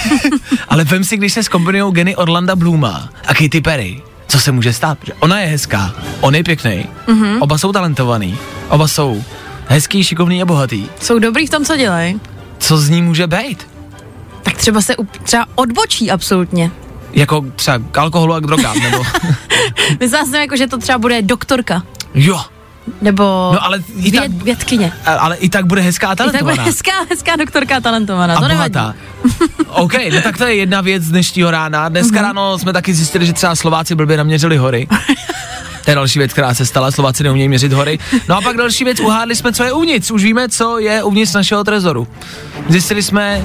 Ale 0.68 0.84
vem 0.84 1.04
si, 1.04 1.16
když 1.16 1.32
se 1.32 1.42
zkombinují 1.42 1.92
geny 1.94 2.16
Orlanda 2.16 2.56
Blooma 2.56 3.08
a 3.26 3.34
Katy 3.34 3.60
Perry, 3.60 4.02
co 4.28 4.40
se 4.40 4.52
může 4.52 4.72
stát? 4.72 4.98
Ona 5.20 5.40
je 5.40 5.46
hezká, 5.46 5.94
on 6.20 6.34
je 6.34 6.44
pěkný, 6.44 6.86
Mhm. 7.06 7.22
mm-hmm. 7.24 7.38
oba 7.42 7.58
jsou 7.58 7.72
talentovaný, 7.72 8.38
oba 8.68 8.88
jsou 8.88 9.24
hezký, 9.66 10.04
šikovný 10.04 10.42
a 10.42 10.44
bohatý. 10.46 10.86
Jsou 11.00 11.18
dobrý 11.18 11.46
v 11.46 11.50
tom, 11.50 11.64
co 11.64 11.76
dělají. 11.76 12.20
Co 12.58 12.78
z 12.78 12.88
ní 12.88 13.02
může 13.02 13.26
být? 13.26 13.66
Tak 14.42 14.54
třeba 14.56 14.80
se 14.80 14.94
up- 14.96 15.20
třeba 15.22 15.46
odbočí 15.54 16.10
absolutně. 16.10 16.70
Jako 17.12 17.44
třeba 17.56 17.78
k 17.90 17.98
alkoholu 17.98 18.34
a 18.34 18.40
k 18.40 18.46
drogám, 18.46 18.78
nebo... 18.82 19.02
Myslela 20.00 20.24
jsem 20.24 20.34
jako, 20.40 20.56
že 20.56 20.66
to 20.66 20.78
třeba 20.78 20.98
bude 20.98 21.22
doktorka. 21.22 21.82
jo, 22.14 22.40
Nebo 23.02 23.22
No, 23.52 23.64
ale 23.64 23.78
i 23.96 24.10
věd, 24.10 24.20
tak- 24.20 24.30
vědkyně. 24.30 24.92
ale 25.18 25.36
i 25.36 25.48
tak 25.48 25.66
bude 25.66 25.80
hezká 25.80 26.08
a 26.08 26.12
I 26.12 26.16
tak 26.16 26.26
bude 26.26 26.32
talentovaná. 26.38 26.64
hezká, 26.64 26.92
hezká 27.10 27.36
doktorka 27.36 27.76
a 27.76 27.80
talentovaná, 27.80 28.34
a 28.36 28.40
to 28.40 28.48
nevadí. 28.48 28.72
bohatá. 28.72 28.94
OK, 29.68 29.92
no 30.14 30.20
tak 30.22 30.38
to 30.38 30.44
je 30.44 30.54
jedna 30.54 30.80
věc 30.80 31.02
z 31.02 31.10
dnešního 31.10 31.50
rána. 31.50 31.88
Dneska 31.88 32.14
Mhm. 32.16 32.24
ráno 32.24 32.58
jsme 32.58 32.72
taky 32.72 32.94
zjistili, 32.94 33.26
že 33.26 33.32
třeba 33.32 33.54
Slováci 33.56 33.94
blbě 33.94 34.16
naměřili 34.16 34.56
hory. 34.56 34.88
To 35.86 35.90
je 35.90 35.94
další 35.94 36.18
věc, 36.18 36.32
která 36.32 36.54
se 36.54 36.66
stala. 36.66 36.90
Slováci 36.90 37.22
neumějí 37.22 37.48
měřit 37.48 37.72
hory. 37.72 37.98
No 38.28 38.36
a 38.36 38.40
pak 38.40 38.56
další 38.56 38.84
věc, 38.84 39.00
uhádli 39.00 39.36
jsme, 39.36 39.52
co 39.52 39.64
je 39.64 39.72
uvnitř. 39.72 40.10
Už 40.10 40.24
víme, 40.24 40.48
co 40.48 40.78
je 40.78 41.02
uvnitř 41.02 41.34
našeho 41.34 41.64
trezoru. 41.64 42.08
Zjistili 42.68 43.02
jsme, 43.02 43.42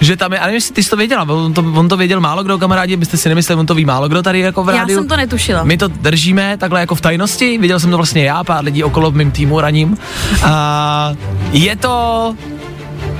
že 0.00 0.16
tam 0.16 0.32
je, 0.32 0.38
a 0.38 0.42
nevím, 0.42 0.54
jestli 0.54 0.74
ty 0.74 0.82
jsi 0.82 0.90
to 0.90 0.96
věděla, 0.96 1.22
on 1.22 1.54
to, 1.54 1.64
on 1.74 1.88
to 1.88 1.96
věděl 1.96 2.20
málo 2.20 2.42
kdo, 2.44 2.58
kamarádi, 2.58 2.96
byste 2.96 3.16
si 3.16 3.28
nemysleli, 3.28 3.60
on 3.60 3.66
to 3.66 3.74
ví 3.74 3.84
málo 3.84 4.08
kdo 4.08 4.22
tady 4.22 4.40
jako 4.40 4.64
v 4.64 4.68
Já 4.68 4.76
rádiu. 4.76 4.98
jsem 4.98 5.08
to 5.08 5.16
netušila. 5.16 5.64
My 5.64 5.76
to 5.76 5.88
držíme 5.88 6.56
takhle 6.56 6.80
jako 6.80 6.94
v 6.94 7.00
tajnosti, 7.00 7.58
viděl 7.58 7.80
jsem 7.80 7.90
to 7.90 7.96
vlastně 7.96 8.24
já, 8.24 8.44
pár 8.44 8.64
lidí 8.64 8.84
okolo 8.84 9.10
v 9.10 9.16
mým 9.16 9.30
týmu 9.30 9.60
raním. 9.60 9.98
A 10.44 11.12
je 11.52 11.76
to 11.76 12.34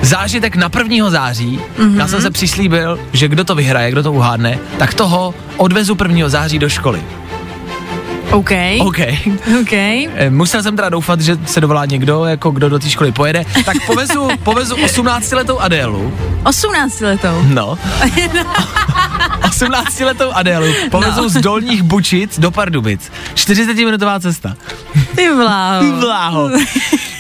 zážitek 0.03 0.57
na 0.57 0.71
1. 0.79 1.11
září. 1.11 1.61
Mm-hmm. 1.79 1.99
Já 1.99 2.09
jsem 2.09 2.23
se 2.23 2.31
přislíbil, 2.31 2.99
že 3.13 3.29
kdo 3.29 3.45
to 3.45 3.55
vyhraje, 3.55 3.91
kdo 3.91 4.03
to 4.03 4.13
uhádne, 4.13 4.59
tak 4.79 4.95
toho 4.95 5.35
odvezu 5.57 5.97
1. 6.03 6.29
září 6.29 6.59
do 6.59 6.69
školy. 6.69 7.03
OK, 8.33 8.51
OK. 8.81 8.99
OK. 9.61 9.73
Eh, 9.73 10.31
Musel 10.31 10.62
jsem 10.62 10.77
teda 10.77 10.88
doufat, 10.88 11.21
že 11.21 11.38
se 11.47 11.61
dovolá 11.61 11.85
někdo, 11.85 12.25
jako 12.25 12.51
kdo 12.51 12.68
do 12.68 12.79
té 12.79 12.90
školy 12.90 13.12
pojede. 13.12 13.45
Tak 13.64 13.77
povezu, 13.87 14.29
povezu 14.45 14.77
18-letou 14.77 15.59
Adélu. 15.59 16.12
18 16.45 17.01
letou. 17.01 17.42
No. 17.49 17.79
18-letou 19.42 20.31
Adélu 20.35 20.66
povezu 20.90 21.23
no. 21.23 21.29
z 21.29 21.33
Dolních 21.35 21.83
Bučic 21.83 22.38
do 22.38 22.51
Pardubic. 22.51 23.12
40-minutová 23.35 24.21
cesta. 24.21 24.57
Ty 25.16 25.29
vláho. 25.35 25.92
Bláho. 26.01 26.51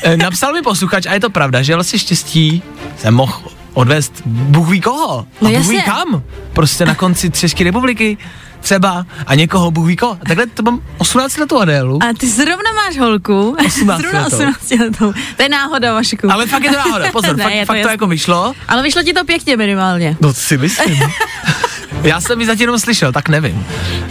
Eh, 0.02 0.16
Napsal 0.16 0.52
mi 0.52 0.62
posluchač, 0.62 1.06
a 1.06 1.14
je 1.14 1.20
to 1.20 1.30
pravda, 1.30 1.62
že 1.62 1.74
vlastně 1.74 1.98
štěstí 1.98 2.62
jsem 2.96 3.14
mohl 3.14 3.32
odvést 3.74 4.12
Bůh 4.26 4.68
ví 4.68 4.80
koho. 4.80 5.18
A 5.18 5.24
No 5.40 5.50
Bůh 5.50 5.68
ví 5.68 5.82
kam. 5.82 6.22
Prostě 6.52 6.84
na 6.84 6.94
konci 6.94 7.30
České 7.30 7.64
republiky 7.64 8.18
třeba 8.62 9.06
a 9.26 9.34
někoho 9.34 9.70
Bůh 9.70 9.86
ví 9.86 9.96
takhle 10.28 10.46
to 10.46 10.62
mám 10.62 10.80
18 10.98 11.36
letou 11.36 11.58
Adélu. 11.58 11.98
A 12.02 12.06
ty 12.18 12.28
zrovna 12.28 12.72
máš 12.76 12.98
holku. 12.98 13.56
18 13.66 14.00
zrovna 14.00 14.22
letou. 14.24 14.36
18 14.36 14.70
letou. 14.70 15.12
To 15.36 15.42
je 15.42 15.48
náhoda, 15.48 15.92
Vašku. 15.92 16.32
Ale 16.32 16.46
fakt 16.46 16.64
je 16.64 16.70
to 16.70 16.76
náhoda, 16.76 17.12
pozor, 17.12 17.36
Ne, 17.42 17.44
fakt, 17.44 17.60
to 17.60 17.66
fakt 17.66 17.82
to 17.82 17.88
jako 17.88 18.06
vyšlo. 18.06 18.52
Ale 18.68 18.82
vyšlo 18.82 19.02
ti 19.02 19.12
to 19.12 19.24
pěkně 19.24 19.56
minimálně. 19.56 20.16
No 20.20 20.34
si 20.34 20.58
myslím. 20.58 21.00
Já 22.02 22.20
jsem 22.20 22.40
ji 22.40 22.46
zatím 22.46 22.60
jenom 22.60 22.78
slyšel, 22.78 23.12
tak 23.12 23.28
nevím. 23.28 23.66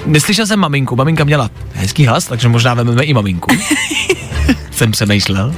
Neslyšel 0.06 0.48
jsem 0.48 0.60
maminku, 0.60 0.96
maminka 0.96 1.24
měla 1.24 1.50
hezký 1.74 2.06
hlas, 2.06 2.26
takže 2.26 2.48
možná 2.48 2.74
vezmeme 2.74 3.04
i 3.04 3.14
maminku. 3.14 3.52
jsem 4.72 4.92
přemýšlel. 4.92 5.56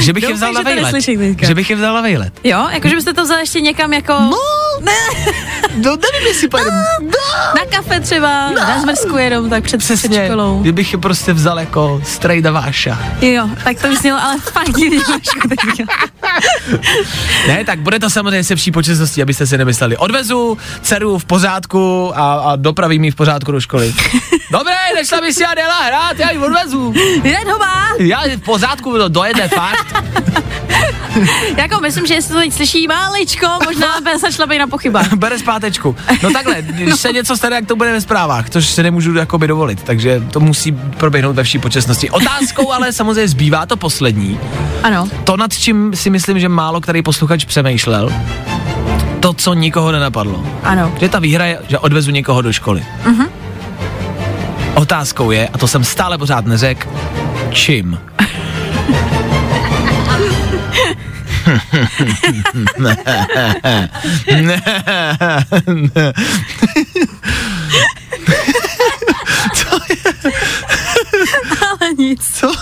že 0.00 0.12
bych 0.12 0.24
je 0.24 0.34
vzal 0.34 0.52
na 0.52 0.60
že 0.60 0.64
to 0.64 0.70
vejlet. 0.70 1.38
Že 1.42 1.54
bych 1.54 1.70
je 1.70 1.76
vzal 1.76 1.94
na 1.94 2.00
vejlet. 2.00 2.32
Jo, 2.44 2.68
jakože 2.72 2.94
byste 2.94 3.12
to 3.12 3.24
vzali 3.24 3.42
ještě 3.42 3.60
někam 3.60 3.92
jako... 3.92 4.12
No, 4.12 4.59
no 5.76 5.90
nevím, 5.96 6.26
jestli 6.28 6.48
pojedem. 6.48 6.74
Na 7.56 7.64
kafe 7.76 8.00
třeba, 8.00 8.50
na 8.50 8.80
zmrzku 8.80 9.16
jenom 9.16 9.50
tak 9.50 9.64
před, 9.64 9.78
před 9.78 9.94
Přesně, 9.94 10.26
školou. 10.26 10.58
kdybych 10.60 10.92
je 10.92 10.98
prostě 10.98 11.32
vzal 11.32 11.60
jako 11.60 12.00
strejda 12.04 12.50
váša. 12.52 12.98
Jo, 13.20 13.48
tak 13.64 13.80
to 13.82 13.88
bys 13.88 14.02
měl 14.02 14.18
ale 14.18 14.38
fakt. 14.38 14.68
Ne, 17.48 17.64
tak 17.64 17.78
bude 17.80 17.98
to 17.98 18.10
samozřejmě 18.10 18.44
se 18.44 18.56
vší 18.56 18.70
počestností, 18.72 19.22
abyste 19.22 19.46
si 19.46 19.58
nemysleli. 19.58 19.96
Odvezu 19.96 20.58
dceru 20.82 21.18
v 21.18 21.24
pořádku 21.24 22.12
a, 22.14 22.32
a 22.34 22.56
dopravím 22.56 23.04
ji 23.04 23.10
v 23.10 23.14
pořádku 23.14 23.52
do 23.52 23.60
školy. 23.60 23.94
Dobré, 24.50 24.74
nešla 24.94 25.20
by 25.20 25.32
si 25.32 25.44
Adela 25.44 25.82
hrát, 25.82 26.18
já 26.18 26.30
ji 26.30 26.38
odvezu. 26.38 26.94
Hned 27.22 27.48
ho 27.52 27.58
má. 27.58 27.84
Já 27.98 28.22
v 28.36 28.40
pořádku, 28.40 28.98
to 28.98 29.08
dojede 29.08 29.48
fakt. 29.48 29.86
Jako 31.56 31.80
myslím, 31.80 32.06
že 32.06 32.14
jestli 32.14 32.34
to 32.34 32.40
teď 32.40 32.52
slyší 32.52 32.88
máličko, 32.88 33.46
možná 33.64 34.00
by 34.00 34.18
začala 34.18 34.46
být 34.46 34.58
na 34.58 34.66
pochybách. 34.66 35.12
Bere 35.16 35.38
zpátečku. 35.38 35.96
No 36.22 36.30
takhle, 36.30 36.62
když 36.62 36.94
se 36.94 37.12
něco 37.12 37.36
stane, 37.36 37.56
jak 37.56 37.66
to 37.66 37.76
bude 37.76 37.92
ve 37.92 38.00
zprávách, 38.00 38.50
což 38.50 38.66
se 38.66 38.82
nemůžu 38.82 39.14
jakoby 39.14 39.46
dovolit, 39.46 39.82
takže 39.82 40.22
to 40.30 40.40
musí 40.40 40.72
proběhnout 40.72 41.36
ve 41.36 41.42
vší 41.42 41.58
počestnosti. 41.58 42.10
Otázkou 42.10 42.72
ale 42.72 42.92
samozřejmě 42.92 43.28
zbývá 43.28 43.66
to 43.66 43.76
poslední. 43.76 44.40
Ano. 44.82 45.08
To, 45.24 45.36
nad 45.36 45.52
čím 45.58 45.96
si 45.96 46.10
myslím, 46.10 46.40
že 46.40 46.48
málo 46.48 46.80
který 46.80 47.02
posluchač 47.02 47.44
přemýšlel, 47.44 48.12
to, 49.20 49.32
co 49.32 49.54
nikoho 49.54 49.92
nenapadlo. 49.92 50.46
Ano. 50.62 50.94
Že 51.00 51.08
ta 51.08 51.18
výhra 51.18 51.44
je, 51.46 51.58
že 51.68 51.78
odvezu 51.78 52.10
někoho 52.10 52.42
do 52.42 52.52
školy. 52.52 52.84
Mhm. 53.04 53.26
Otázkou 54.74 55.30
je, 55.30 55.48
a 55.48 55.58
to 55.58 55.68
jsem 55.68 55.84
stále 55.84 56.18
pořád 56.18 56.46
neřekl, 56.46 56.88
čím? 57.50 57.98
Ale 71.70 71.92
nic. 71.98 72.20
Co? 72.34 72.52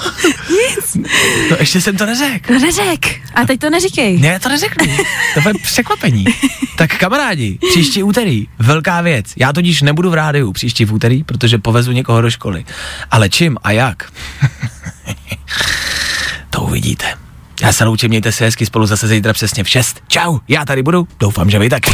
Nic. 0.50 1.06
No 1.50 1.56
ještě 1.60 1.80
jsem 1.80 1.96
to 1.96 2.06
neřekl. 2.06 2.52
No 2.52 2.58
neřek. 2.58 3.20
A 3.34 3.44
teď 3.46 3.60
to 3.60 3.70
neříkej. 3.70 4.18
Ne, 4.18 4.28
já 4.28 4.38
to 4.38 4.48
neřeknu. 4.48 4.96
To 5.34 5.40
bude 5.40 5.54
překvapení. 5.62 6.24
Tak 6.76 6.98
kamarádi, 6.98 7.58
příští 7.70 8.02
úterý, 8.02 8.48
velká 8.58 9.00
věc. 9.00 9.26
Já 9.36 9.52
totiž 9.52 9.82
nebudu 9.82 10.10
v 10.10 10.14
rádiu 10.14 10.52
příští 10.52 10.84
v 10.84 10.92
úterý, 10.92 11.24
protože 11.24 11.58
povezu 11.58 11.92
někoho 11.92 12.20
do 12.20 12.30
školy. 12.30 12.64
Ale 13.10 13.28
čím 13.28 13.56
a 13.62 13.70
jak? 13.70 14.12
to 16.50 16.60
uvidíte. 16.60 17.27
Já 17.62 17.72
se 17.72 17.84
loučím, 17.84 18.08
mějte 18.08 18.32
se 18.32 18.44
hezky 18.44 18.66
spolu 18.66 18.86
zase 18.86 19.08
zítra 19.08 19.32
přesně 19.32 19.64
v 19.64 19.68
6. 19.68 20.00
Čau, 20.08 20.38
já 20.48 20.64
tady 20.64 20.82
budu, 20.82 21.08
doufám, 21.20 21.50
že 21.50 21.58
vy 21.58 21.68
taky. 21.70 21.90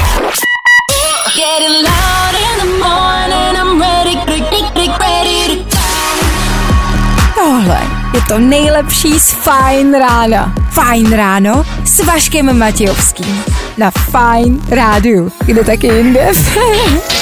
Tohle 7.34 7.80
je 8.14 8.20
to 8.28 8.38
nejlepší 8.38 9.20
z 9.20 9.30
Fajn 9.30 9.94
rána. 9.94 10.54
Fajn 10.70 11.12
ráno 11.12 11.64
s 11.84 12.04
Vaškem 12.04 12.58
Matějovským. 12.58 13.44
Na 13.78 13.90
Fajn 13.90 14.60
rádu, 14.70 15.32
kde 15.46 15.64
taky 15.64 15.86
jinde. 15.86 16.28